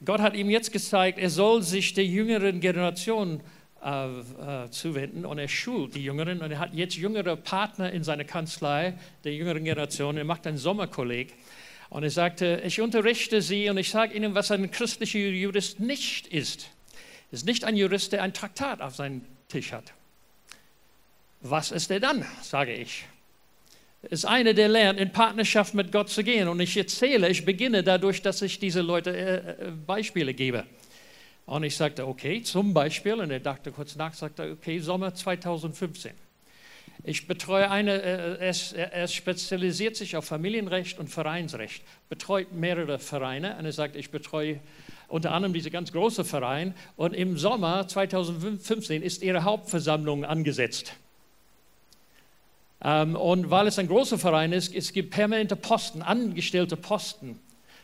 [0.05, 3.41] Gott hat ihm jetzt gezeigt, er soll sich der jüngeren Generation
[3.85, 8.03] äh, äh, zuwenden und er schult die Jüngeren und er hat jetzt jüngere Partner in
[8.03, 8.95] seiner Kanzlei
[9.25, 10.17] der jüngeren Generation.
[10.17, 11.35] Er macht ein Sommerkolleg
[11.95, 16.27] und er sagte, ich unterrichte Sie und ich sage Ihnen, was ein christlicher Jurist nicht
[16.27, 16.69] ist.
[17.31, 19.93] Es ist nicht ein Jurist, der ein Traktat auf seinem Tisch hat.
[21.41, 23.05] Was ist er dann, sage ich?
[24.11, 26.49] ist einer, der lernt, in Partnerschaft mit Gott zu gehen.
[26.49, 30.65] Und ich erzähle, ich beginne dadurch, dass ich diese Leute äh, äh Beispiele gebe.
[31.47, 36.11] Und ich sagte, okay, zum Beispiel, und er dachte kurz nach, sagte, okay, Sommer 2015.
[37.03, 43.57] Ich betreue eine, äh, es, er spezialisiert sich auf Familienrecht und Vereinsrecht, betreut mehrere Vereine
[43.59, 44.61] und er sagt, ich betreue
[45.09, 50.95] unter anderem diese ganz große Verein und im Sommer 2015 ist ihre Hauptversammlung angesetzt.
[52.83, 57.41] Ähm, und weil es ein großer Verein ist, es gibt permanente Posten, angestellte Posten.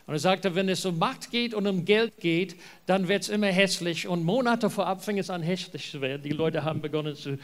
[0.07, 3.29] Und er sagte, wenn es um Macht geht und um Geld geht, dann wird es
[3.29, 4.07] immer hässlich.
[4.07, 6.23] Und Monate vorab fing es an, hässlich zu werden.
[6.23, 7.37] Die Leute haben begonnen zu,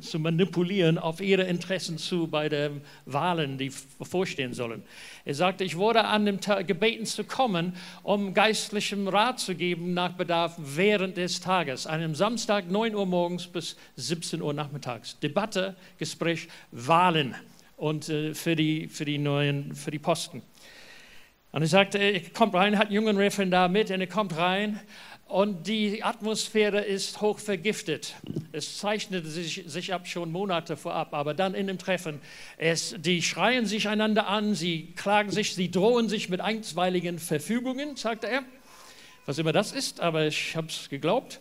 [0.00, 4.82] zu manipulieren auf ihre Interessen zu bei den Wahlen, die bevorstehen sollen.
[5.24, 9.94] Er sagte, ich wurde an dem Tag gebeten zu kommen, um geistlichem Rat zu geben
[9.94, 11.86] nach Bedarf während des Tages.
[11.86, 15.18] An einem Samstag, 9 Uhr morgens bis 17 Uhr nachmittags.
[15.20, 17.34] Debatte, Gespräch, Wahlen
[17.76, 20.42] und äh, für, die, für, die neuen, für die Posten.
[21.56, 24.78] Und er sagte, er kommt rein, hat einen jungen Referendar mit und er kommt rein
[25.24, 28.14] und die Atmosphäre ist hoch vergiftet.
[28.52, 32.20] Es zeichnete sich, sich, ab schon Monate vorab, aber dann in dem Treffen,
[32.58, 37.96] es, die schreien sich einander an, sie klagen sich, sie drohen sich mit einstweiligen Verfügungen,
[37.96, 38.42] sagte er.
[39.24, 41.40] Was immer das ist, aber ich habe es geglaubt.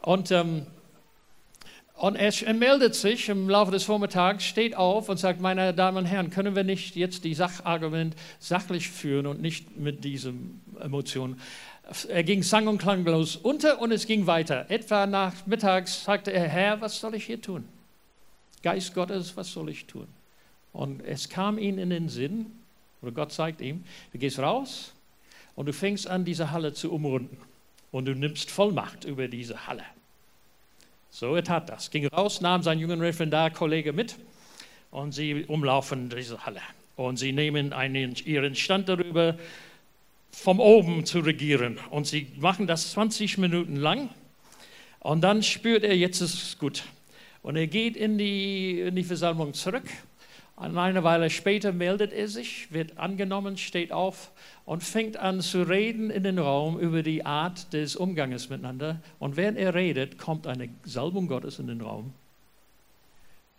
[0.00, 0.64] Und ähm,
[2.00, 6.06] und er meldet sich im Laufe des Vormittags, steht auf und sagt, meine Damen und
[6.06, 11.38] Herren, können wir nicht jetzt die Sachargument sachlich führen und nicht mit diesen Emotionen.
[12.08, 14.64] Er ging sang- und klanglos unter und es ging weiter.
[14.70, 17.68] Etwa nachmittags sagte er, Herr, was soll ich hier tun?
[18.62, 20.06] Geist Gottes, was soll ich tun?
[20.72, 22.46] Und es kam ihm in den Sinn,
[23.02, 23.84] oder Gott sagt ihm,
[24.14, 24.94] du gehst raus
[25.54, 27.36] und du fängst an, diese Halle zu umrunden.
[27.90, 29.84] Und du nimmst Vollmacht über diese Halle.
[31.10, 31.90] So, er tat das.
[31.90, 34.16] Ging raus, nahm seinen jungen Referendarkollege mit
[34.90, 36.60] und sie umlaufen diese Halle.
[36.96, 39.36] Und sie nehmen einen, ihren Stand darüber,
[40.30, 41.78] vom oben zu regieren.
[41.90, 44.10] Und sie machen das 20 Minuten lang.
[45.00, 46.84] Und dann spürt er, jetzt ist es gut.
[47.42, 49.84] Und er geht in die, in die Versammlung zurück
[50.56, 54.30] Eine Weile später meldet er sich, wird angenommen, steht auf
[54.70, 59.00] und fängt an zu reden in den Raum über die Art des Umganges miteinander.
[59.18, 62.12] Und während er redet, kommt eine Salbung Gottes in den Raum.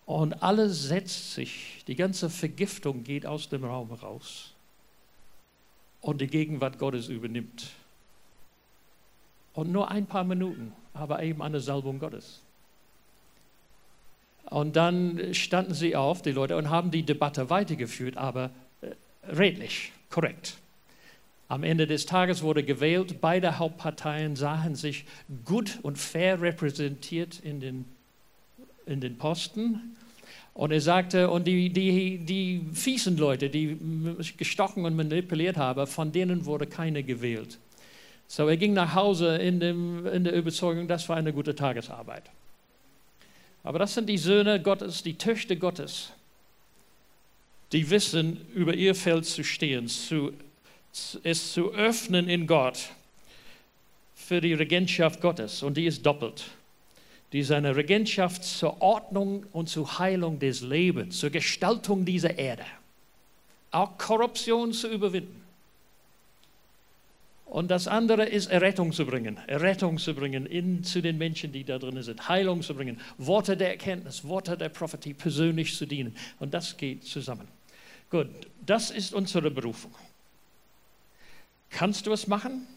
[0.06, 4.54] Und alles setzt sich, die ganze Vergiftung geht aus dem Raum raus.
[6.00, 7.72] Und die Gegenwart Gottes übernimmt.
[9.52, 12.40] Und nur ein paar Minuten, aber eben eine Salbung Gottes.
[14.46, 18.50] Und dann standen sie auf, die Leute, und haben die Debatte weitergeführt, aber
[18.80, 18.92] äh,
[19.28, 20.56] redlich, korrekt.
[21.52, 25.04] Am Ende des Tages wurde gewählt, beide Hauptparteien sahen sich
[25.44, 27.84] gut und fair repräsentiert in den,
[28.86, 29.98] in den Posten.
[30.54, 33.78] Und er sagte, und die, die, die fiesen Leute, die
[34.38, 37.60] gestochen und manipuliert haben, von denen wurde keine gewählt.
[38.30, 42.24] So, er ging nach Hause in, dem, in der Überzeugung, das war eine gute Tagesarbeit.
[43.66, 46.14] Aber das sind die Söhne Gottes, die Töchter Gottes,
[47.74, 50.32] die wissen, über ihr Feld zu stehen, zu,
[51.24, 52.90] es zu öffnen in Gott
[54.16, 55.64] für die Regentschaft Gottes.
[55.64, 56.46] Und die ist doppelt.
[57.34, 62.66] Die ist eine Regentschaft zur Ordnung und zur Heilung des Lebens, zur Gestaltung dieser Erde.
[63.72, 65.42] Auch Korruption zu überwinden.
[67.46, 71.66] Und das andere ist Errettung zu bringen, Errettung zu bringen in, zu den Menschen, die
[71.66, 76.16] da drin sind, Heilung zu bringen, Worte der Erkenntnis, Worte der Prophetie persönlich zu dienen.
[76.40, 77.48] Und das geht zusammen.
[78.10, 78.30] Gut,
[78.66, 79.92] das ist unsere Berufung.
[81.72, 82.68] Kannst du es machen?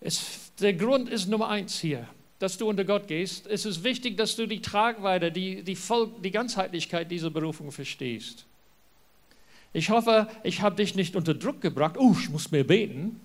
[0.00, 2.08] Es, der Grund ist Nummer eins hier,
[2.38, 3.46] dass du unter Gott gehst.
[3.46, 8.44] Es ist wichtig, dass du die Tragweite, die, die, Voll, die Ganzheitlichkeit dieser Berufung verstehst.
[9.72, 13.20] Ich hoffe, ich habe dich nicht unter Druck gebracht, oh, ich muss mehr beten,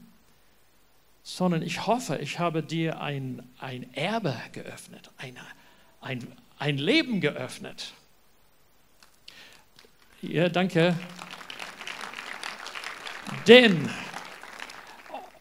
[1.24, 5.41] sondern ich hoffe, ich habe dir ein, ein Erbe geöffnet, eine,
[6.00, 6.26] ein,
[6.58, 7.91] ein Leben geöffnet.
[10.22, 10.95] Ja, danke.
[13.47, 13.89] Denn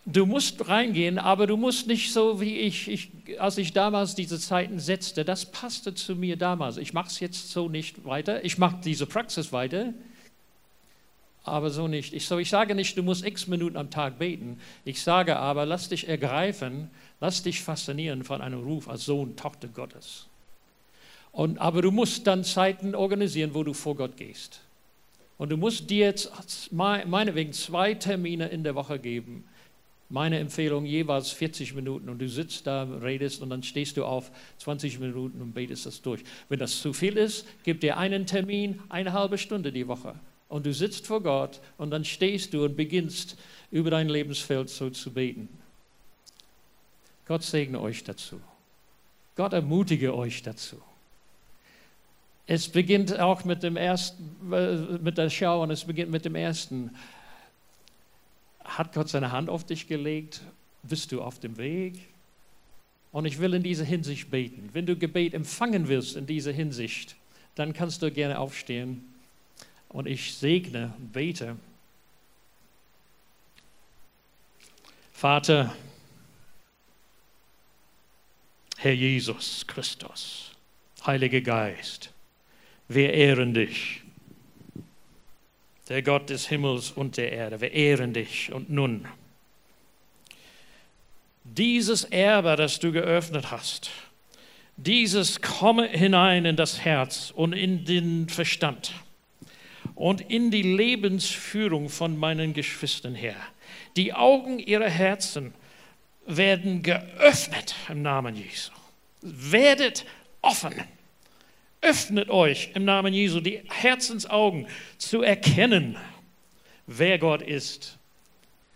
[0.05, 3.11] du musst reingehen, aber du musst nicht so wie ich, ich
[3.41, 6.76] als ich damals diese Zeiten setzte, das passte zu mir damals.
[6.76, 8.45] Ich mache es jetzt so nicht weiter.
[8.45, 9.93] Ich mache diese Praxis weiter
[11.47, 12.12] aber so nicht.
[12.12, 14.59] Ich, so, ich sage nicht, du musst x Minuten am Tag beten.
[14.84, 19.68] Ich sage aber, lass dich ergreifen, lass dich faszinieren von einem Ruf als Sohn, Tochter
[19.68, 20.26] Gottes.
[21.30, 24.61] Und, aber du musst dann Zeiten organisieren, wo du vor Gott gehst.
[25.39, 26.30] Und du musst dir jetzt
[26.72, 29.45] meinetwegen zwei Termine in der Woche geben.
[30.09, 34.30] Meine Empfehlung jeweils 40 Minuten und du sitzt da, redest und dann stehst du auf
[34.59, 36.22] 20 Minuten und betest das durch.
[36.49, 40.14] Wenn das zu viel ist, gib dir einen Termin, eine halbe Stunde die Woche
[40.49, 43.37] und du sitzt vor Gott und dann stehst du und beginnst
[43.70, 45.49] über dein Lebensfeld so zu beten.
[47.26, 48.41] Gott segne euch dazu.
[49.34, 50.80] Gott ermutige euch dazu.
[52.47, 56.36] Es beginnt auch mit dem ersten, äh, mit der Schau und es beginnt mit dem
[56.36, 56.94] ersten.
[58.64, 60.42] Hat Gott seine Hand auf dich gelegt?
[60.82, 62.09] Bist du auf dem Weg?
[63.11, 64.68] Und ich will in dieser Hinsicht beten.
[64.72, 67.16] Wenn du Gebet empfangen willst in dieser Hinsicht,
[67.55, 69.05] dann kannst du gerne aufstehen.
[69.88, 71.57] Und ich segne, bete.
[75.12, 75.74] Vater,
[78.76, 80.53] Herr Jesus Christus,
[81.07, 82.12] Heiliger Geist,
[82.89, 84.03] wir ehren dich.
[85.89, 88.53] Der Gott des Himmels und der Erde, wir ehren dich.
[88.53, 89.07] Und nun,
[91.45, 93.91] dieses Erbe, das du geöffnet hast,
[94.76, 98.93] dieses komme hinein in das Herz und in den Verstand
[99.95, 103.37] und in die Lebensführung von meinen Geschwistern her.
[103.97, 105.55] Die Augen ihrer Herzen
[106.26, 108.72] werden geöffnet im Namen Jesu.
[109.22, 110.05] Werdet
[110.43, 110.74] offen.
[111.87, 114.66] Öffnet euch im Namen Jesu die Herzensaugen
[114.99, 115.97] zu erkennen,
[116.89, 117.99] wer Gott ist.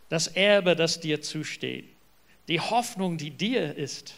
[0.09, 1.87] Das Erbe, das dir zusteht.
[2.47, 4.15] Die Hoffnung, die dir ist.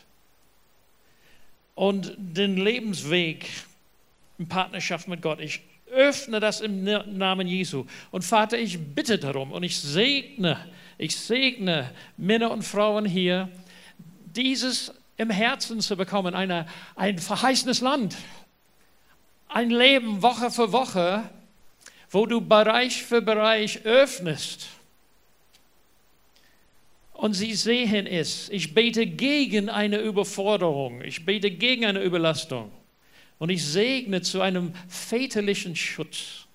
[1.75, 3.49] Und den Lebensweg
[4.37, 5.41] in Partnerschaft mit Gott.
[5.41, 7.87] Ich öffne das im Namen Jesu.
[8.11, 10.59] Und Vater, ich bitte darum und ich segne,
[10.99, 13.49] ich segne Männer und Frauen hier,
[14.37, 18.17] dieses im Herzen zu bekommen, eine, ein verheißenes Land,
[19.55, 21.29] ein Leben Woche für Woche,
[22.11, 24.69] wo du Bereich für Bereich öffnest.
[27.13, 28.49] Und sie sehen es.
[28.49, 31.03] Ich bete gegen eine Überforderung.
[31.03, 32.73] Ich bete gegen eine Überlastung.
[33.39, 36.47] Und ich segne zu einem väterlichen Schutz,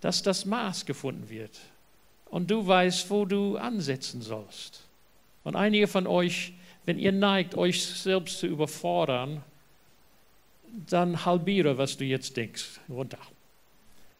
[0.00, 1.58] dass das Maß gefunden wird.
[2.26, 4.86] Und du weißt, wo du ansetzen sollst.
[5.44, 6.52] Und einige von euch,
[6.84, 9.42] wenn ihr neigt, euch selbst zu überfordern,
[10.88, 13.18] dann halbiere, was du jetzt denkst, runter.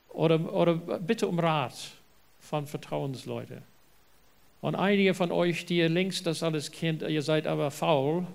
[0.09, 1.75] Oder, oder bitte um Rat
[2.41, 3.63] von Vertrauensleuten.
[4.61, 8.27] Und einige von euch, die ihr längst das alles kennt, ihr seid aber faul,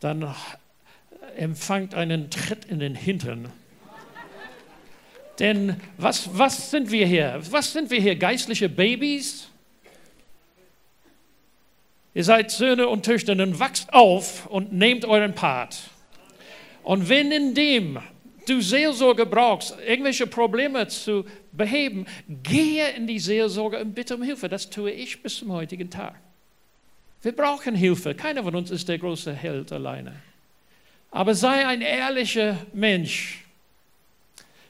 [0.00, 0.34] dann
[1.36, 3.52] empfangt einen Tritt in den Hintern.
[5.38, 7.40] Denn was, was sind wir hier?
[7.50, 8.16] Was sind wir hier?
[8.16, 9.48] Geistliche Babys?
[12.14, 15.90] Ihr seid Söhne und Töchter, dann wachst auf und nehmt euren Part.
[16.86, 17.98] Und wenn in dem
[18.46, 22.06] du Seelsorge brauchst, irgendwelche Probleme zu beheben,
[22.44, 24.48] gehe in die Seelsorge und bitte um Hilfe.
[24.48, 26.14] Das tue ich bis zum heutigen Tag.
[27.22, 28.14] Wir brauchen Hilfe.
[28.14, 30.14] Keiner von uns ist der große Held alleine.
[31.10, 33.44] Aber sei ein ehrlicher Mensch.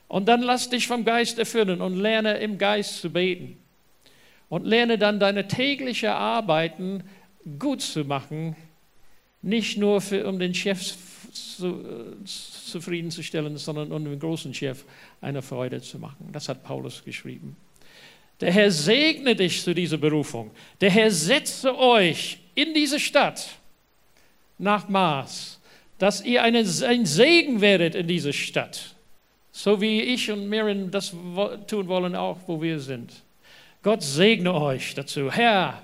[0.09, 3.59] Und dann lass dich vom Geist erfüllen und lerne im Geist zu beten.
[4.49, 7.05] Und lerne dann deine tägliche Arbeiten
[7.59, 8.57] gut zu machen,
[9.43, 10.97] nicht nur für, um den Chef
[11.37, 14.85] zu, äh, zufriedenzustellen, sondern um dem großen Chef
[15.21, 16.29] eine Freude zu machen.
[16.33, 17.57] Das hat Paulus geschrieben.
[18.41, 20.51] Der Herr segne dich zu dieser Berufung.
[20.81, 23.49] Der Herr setze euch in diese Stadt
[24.59, 25.59] nach Maß,
[25.99, 28.95] dass ihr eine, ein Segen werdet in dieser Stadt.
[29.53, 31.15] So wie ich und Miriam das
[31.67, 33.13] tun wollen, auch wo wir sind.
[33.83, 35.31] Gott segne euch dazu.
[35.33, 35.83] Herr,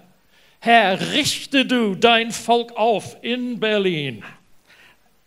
[0.60, 4.22] Herr, richte du dein Volk auf in Berlin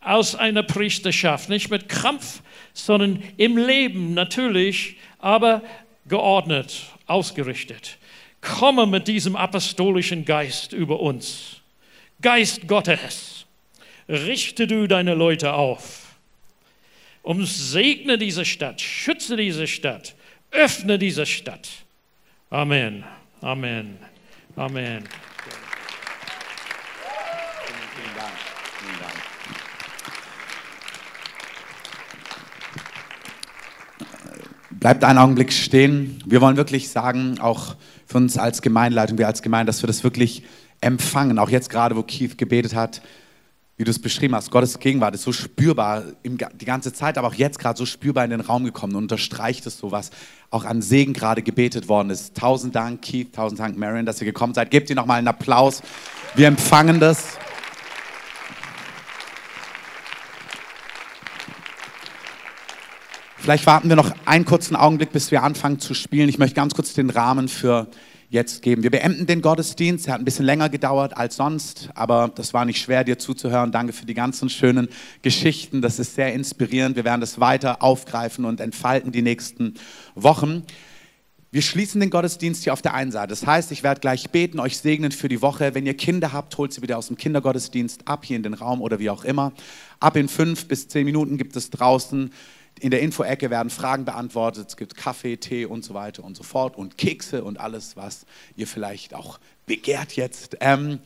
[0.06, 2.41] aus einer Priesterschaft, nicht mit Krampf,
[2.74, 5.64] sondern im Leben natürlich, aber
[6.08, 7.97] geordnet, ausgerichtet.
[8.41, 11.62] Komme mit diesem apostolischen Geist über uns.
[12.22, 13.45] Geist Gottes,
[14.08, 16.16] richte du deine Leute auf.
[17.24, 20.14] Umsegne diese Stadt, schütze diese Stadt,
[20.51, 21.68] öffne diese Stadt.
[22.51, 23.03] Amen.
[23.41, 23.97] Amen.
[24.56, 25.03] Amen.
[34.86, 36.21] Bleibt einen Augenblick stehen.
[36.27, 37.75] Wir wollen wirklich sagen, auch
[38.05, 40.43] für uns als Gemeinleitung, wir als Gemeinde, dass wir das wirklich
[40.79, 41.39] empfangen.
[41.39, 43.01] Auch jetzt gerade, wo Keith gebetet hat,
[43.77, 47.33] wie du es beschrieben hast, Gottes Gegenwart ist so spürbar die ganze Zeit, aber auch
[47.33, 50.11] jetzt gerade so spürbar in den Raum gekommen und unterstreicht es so, was
[50.51, 52.38] auch an Segen gerade gebetet worden ist.
[52.38, 54.69] Tausend Dank, Keith, tausend Dank, Marion, dass ihr gekommen seid.
[54.69, 55.81] Gebt ihr nochmal einen Applaus.
[56.36, 57.39] Wir empfangen das.
[63.46, 66.30] Vielleicht warten wir noch einen kurzen Augenblick, bis wir anfangen zu spielen.
[66.30, 67.86] Ich möchte ganz kurz den Rahmen für
[68.32, 68.82] jetzt geben.
[68.82, 70.08] Wir beenden den Gottesdienst.
[70.08, 73.72] Er hat ein bisschen länger gedauert als sonst, aber das war nicht schwer, dir zuzuhören.
[73.72, 74.88] Danke für die ganzen schönen
[75.22, 75.84] Geschichten.
[75.84, 76.96] Das ist sehr inspirierend.
[76.96, 79.76] Wir werden das weiter aufgreifen und entfalten die nächsten
[80.16, 80.64] Wochen.
[81.52, 83.28] Wir schließen den Gottesdienst hier auf der einen Seite.
[83.28, 85.76] Das heißt, ich werde gleich beten, euch segnen für die Woche.
[85.76, 88.82] Wenn ihr Kinder habt, holt sie wieder aus dem Kindergottesdienst ab, hier in den Raum
[88.82, 89.54] oder wie auch immer.
[90.00, 92.32] Ab in fünf bis zehn Minuten gibt es draußen
[92.80, 96.43] in der Info-Ecke werden Fragen beantwortet, es gibt Kaffee, Tee und so weiter und so
[96.43, 100.57] fort und Kekse und alles, was ihr vielleicht auch begehrt jetzt.
[100.59, 100.99] Ähm,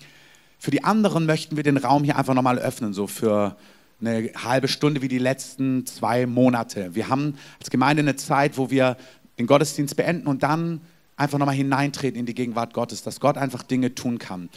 [0.58, 3.56] für die anderen möchten wir den Raum hier einfach nochmal öffnen, so für
[4.02, 6.96] eine halbe Stunde wie die letzten zwei Monate.
[6.96, 8.98] Wir haben als Gemeinde eine Zeit, wo wir
[9.38, 10.82] den Gottesdienst beenden und dann
[11.18, 14.50] einfach nochmal hineintreten in die Gegenwart Gottes, dass Gott einfach Dinge tun kann.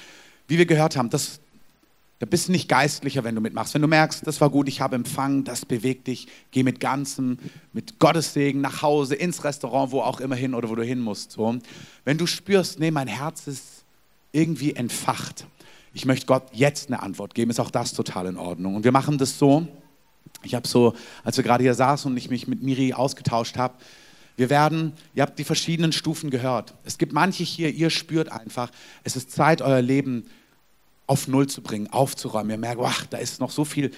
[0.48, 1.40] Wie wir gehört haben, das
[2.22, 3.74] da bist du nicht geistlicher, wenn du mitmachst.
[3.74, 7.36] Wenn du merkst, das war gut, ich habe empfangen, das bewegt dich, geh mit ganzem,
[7.72, 11.00] mit Gottes Segen nach Hause, ins Restaurant, wo auch immer hin oder wo du hin
[11.00, 11.32] musst.
[11.32, 11.58] So.
[12.04, 13.64] Wenn du spürst, nee, mein Herz ist
[14.30, 15.48] irgendwie entfacht,
[15.94, 18.76] ich möchte Gott jetzt eine Antwort geben, ist auch das total in Ordnung.
[18.76, 19.66] Und wir machen das so,
[20.44, 20.94] ich habe so,
[21.24, 23.74] als wir gerade hier saßen und ich mich mit Miri ausgetauscht habe,
[24.36, 26.74] wir werden, ihr habt die verschiedenen Stufen gehört.
[26.84, 28.70] Es gibt manche hier, ihr spürt einfach,
[29.02, 30.41] es ist Zeit, euer Leben zu
[31.12, 32.50] auf Null zu bringen, aufzuräumen.
[32.50, 33.90] Ihr merkt, ach, da ist noch so viel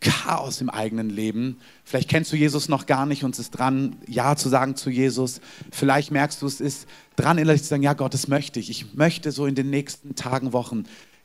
[0.00, 1.58] Chaos im eigenen Leben.
[1.84, 4.88] Vielleicht kennst du Jesus noch gar nicht und es ist dran, Ja zu sagen zu
[4.88, 5.40] Jesus.
[5.70, 8.70] Vielleicht merkst du, es ist dran, innerlich zu sagen, ja Gott, das möchte ich.
[8.70, 10.84] Ich möchte so in den nächsten Tagen, Wochen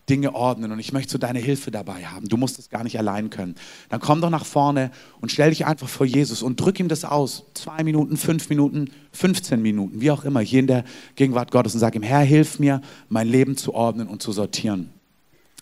[0.09, 2.27] Dinge ordnen und ich möchte so deine Hilfe dabei haben.
[2.27, 3.55] Du musst es gar nicht allein können.
[3.89, 7.05] Dann komm doch nach vorne und stell dich einfach vor Jesus und drück ihm das
[7.05, 7.45] aus.
[7.53, 10.83] Zwei Minuten, fünf Minuten, 15 Minuten, wie auch immer, hier in der
[11.15, 14.89] Gegenwart Gottes und sag ihm, Herr, hilf mir, mein Leben zu ordnen und zu sortieren.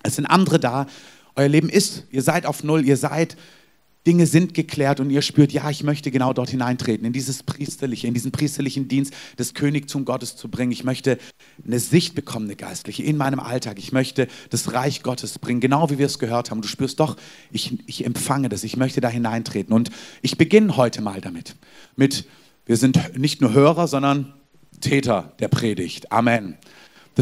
[0.03, 0.87] Es sind andere da.
[1.35, 3.37] Euer Leben ist, ihr seid auf Null, ihr seid,
[4.07, 8.07] Dinge sind geklärt und ihr spürt, ja, ich möchte genau dort hineintreten, in dieses priesterliche,
[8.07, 10.71] in diesen priesterlichen Dienst des Königtum Gottes zu bringen.
[10.71, 11.19] Ich möchte
[11.63, 13.77] eine Sicht bekommen, eine geistliche, in meinem Alltag.
[13.77, 16.63] Ich möchte das Reich Gottes bringen, genau wie wir es gehört haben.
[16.63, 17.15] Du spürst doch,
[17.51, 19.71] ich, ich empfange das, ich möchte da hineintreten.
[19.71, 19.91] Und
[20.23, 21.55] ich beginne heute mal damit.
[21.95, 22.25] Mit,
[22.65, 24.33] wir sind nicht nur Hörer, sondern
[24.79, 26.11] Täter der Predigt.
[26.11, 26.57] Amen.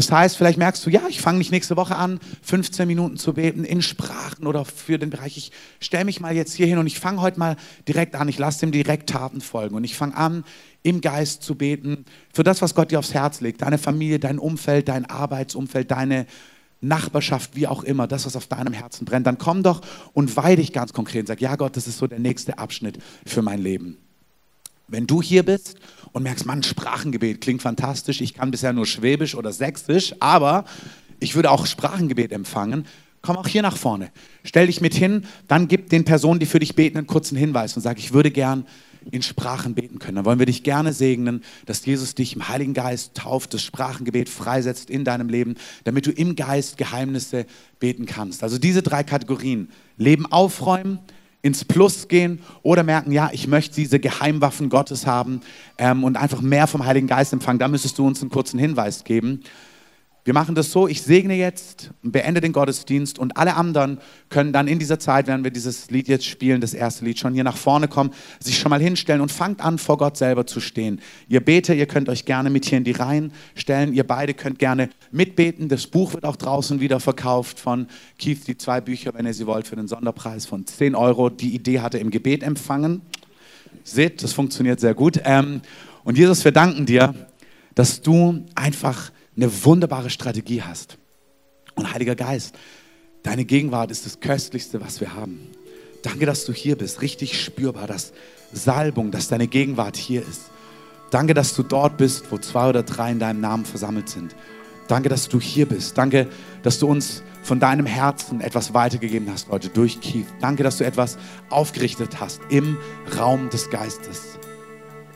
[0.00, 3.34] Das heißt, vielleicht merkst du, ja, ich fange mich nächste Woche an, 15 Minuten zu
[3.34, 5.36] beten in Sprachen oder für den Bereich.
[5.36, 8.26] Ich stelle mich mal jetzt hier hin und ich fange heute mal direkt an.
[8.26, 10.44] Ich lasse dem direkt Taten folgen und ich fange an,
[10.82, 13.60] im Geist zu beten für das, was Gott dir aufs Herz legt.
[13.60, 16.24] Deine Familie, dein Umfeld, dein Arbeitsumfeld, deine
[16.80, 19.26] Nachbarschaft, wie auch immer, das, was auf deinem Herzen brennt.
[19.26, 19.82] Dann komm doch
[20.14, 22.98] und weih dich ganz konkret und sag, ja Gott, das ist so der nächste Abschnitt
[23.26, 23.98] für mein Leben.
[24.90, 25.76] Wenn du hier bist
[26.12, 30.64] und merkst, Mann, Sprachengebet klingt fantastisch, ich kann bisher nur Schwäbisch oder Sächsisch, aber
[31.20, 32.86] ich würde auch Sprachengebet empfangen,
[33.22, 34.10] komm auch hier nach vorne.
[34.44, 37.76] Stell dich mit hin, dann gib den Personen, die für dich beten, einen kurzen Hinweis
[37.76, 38.66] und sag, ich würde gern
[39.10, 40.16] in Sprachen beten können.
[40.16, 44.28] Dann wollen wir dich gerne segnen, dass Jesus dich im Heiligen Geist tauft, das Sprachengebet
[44.28, 47.46] freisetzt in deinem Leben, damit du im Geist Geheimnisse
[47.78, 48.42] beten kannst.
[48.42, 49.68] Also diese drei Kategorien.
[49.96, 50.98] Leben aufräumen,
[51.42, 55.40] ins Plus gehen oder merken, ja, ich möchte diese Geheimwaffen Gottes haben
[55.78, 57.58] ähm, und einfach mehr vom Heiligen Geist empfangen.
[57.58, 59.40] Da müsstest du uns einen kurzen Hinweis geben.
[60.22, 63.98] Wir machen das so, ich segne jetzt, beende den Gottesdienst und alle anderen
[64.28, 67.32] können dann in dieser Zeit, während wir dieses Lied jetzt spielen, das erste Lied schon
[67.32, 70.60] hier nach vorne kommen, sich schon mal hinstellen und fangt an, vor Gott selber zu
[70.60, 71.00] stehen.
[71.28, 74.58] Ihr Beter, ihr könnt euch gerne mit hier in die Reihen stellen, ihr beide könnt
[74.58, 75.70] gerne mitbeten.
[75.70, 77.86] Das Buch wird auch draußen wieder verkauft von
[78.18, 81.30] Keith, die zwei Bücher, wenn ihr sie wollt, für den Sonderpreis von 10 Euro.
[81.30, 83.00] Die Idee hatte im Gebet empfangen.
[83.84, 85.18] Seht, das funktioniert sehr gut.
[85.24, 85.62] Ähm,
[86.04, 87.14] und Jesus, wir danken dir,
[87.74, 90.98] dass du einfach eine wunderbare Strategie hast.
[91.74, 92.54] Und Heiliger Geist,
[93.22, 95.48] deine Gegenwart ist das Köstlichste, was wir haben.
[96.02, 98.12] Danke, dass du hier bist, richtig spürbar, dass
[98.52, 100.50] Salbung, dass deine Gegenwart hier ist.
[101.10, 104.36] Danke, dass du dort bist, wo zwei oder drei in deinem Namen versammelt sind.
[104.88, 105.96] Danke, dass du hier bist.
[105.96, 106.28] Danke,
[106.62, 110.26] dass du uns von deinem Herzen etwas weitergegeben hast, Leute, durch Keith.
[110.40, 111.16] Danke, dass du etwas
[111.48, 112.76] aufgerichtet hast im
[113.16, 114.38] Raum des Geistes.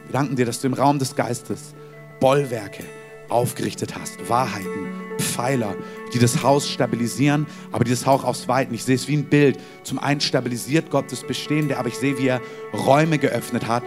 [0.06, 1.74] Wir danken dir, dass du im Raum des Geistes
[2.20, 2.84] Bollwerke,
[3.28, 4.28] aufgerichtet hast.
[4.28, 5.74] Wahrheiten, Pfeiler,
[6.12, 8.74] die das Haus stabilisieren, aber dieses Haus aufs Weiten.
[8.74, 9.58] Ich sehe es wie ein Bild.
[9.82, 12.40] Zum einen stabilisiert Gott das Bestehende, aber ich sehe, wie er
[12.72, 13.82] Räume geöffnet hat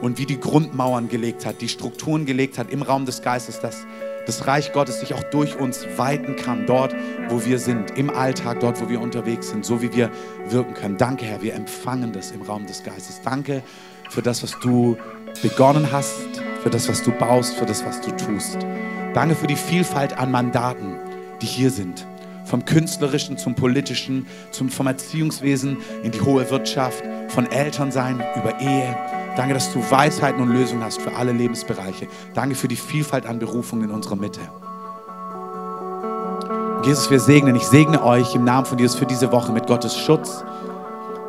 [0.00, 3.86] und wie die Grundmauern gelegt hat, die Strukturen gelegt hat im Raum des Geistes, dass
[4.26, 6.94] das Reich Gottes sich auch durch uns weiten kann, dort,
[7.28, 10.10] wo wir sind, im Alltag, dort, wo wir unterwegs sind, so wie wir
[10.48, 10.98] wirken können.
[10.98, 13.22] Danke, Herr, wir empfangen das im Raum des Geistes.
[13.24, 13.62] Danke
[14.10, 14.98] für das, was du
[15.42, 18.58] begonnen hast, für das, was du baust, für das, was du tust.
[19.14, 20.98] Danke für die Vielfalt an Mandaten,
[21.40, 22.06] die hier sind.
[22.44, 28.94] Vom künstlerischen zum politischen, zum, vom Erziehungswesen in die hohe Wirtschaft, von Elternsein über Ehe.
[29.34, 32.06] Danke, dass du Weisheiten und Lösungen hast für alle Lebensbereiche.
[32.34, 34.40] Danke für die Vielfalt an Berufungen in unserer Mitte.
[36.84, 39.96] Jesus, wir segnen, ich segne euch im Namen von Jesus für diese Woche mit Gottes
[39.96, 40.44] Schutz,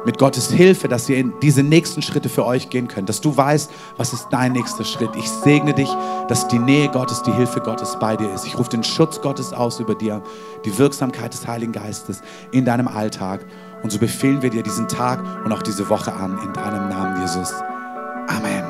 [0.05, 3.35] mit Gottes Hilfe, dass ihr in diese nächsten Schritte für euch gehen könnt, dass du
[3.35, 5.11] weißt, was ist dein nächster Schritt.
[5.15, 5.89] Ich segne dich,
[6.27, 8.45] dass die Nähe Gottes, die Hilfe Gottes bei dir ist.
[8.45, 10.21] Ich rufe den Schutz Gottes aus über dir,
[10.65, 12.21] die Wirksamkeit des Heiligen Geistes
[12.51, 13.45] in deinem Alltag.
[13.83, 17.21] Und so befehlen wir dir diesen Tag und auch diese Woche an in deinem Namen,
[17.21, 17.53] Jesus.
[18.27, 18.63] Amen.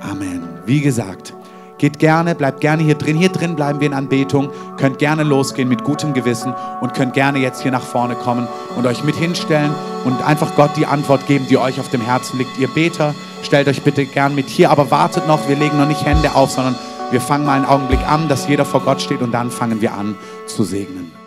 [0.00, 0.42] Amen.
[0.66, 1.34] Wie gesagt,
[1.78, 3.16] Geht gerne, bleibt gerne hier drin.
[3.16, 4.50] Hier drin bleiben wir in Anbetung.
[4.76, 8.46] Könnt gerne losgehen mit gutem Gewissen und könnt gerne jetzt hier nach vorne kommen
[8.76, 12.38] und euch mit hinstellen und einfach Gott die Antwort geben, die euch auf dem Herzen
[12.38, 12.58] liegt.
[12.58, 15.48] Ihr Beter, stellt euch bitte gern mit hier, aber wartet noch.
[15.48, 16.76] Wir legen noch nicht Hände auf, sondern
[17.10, 19.94] wir fangen mal einen Augenblick an, dass jeder vor Gott steht und dann fangen wir
[19.94, 20.14] an
[20.46, 21.23] zu segnen.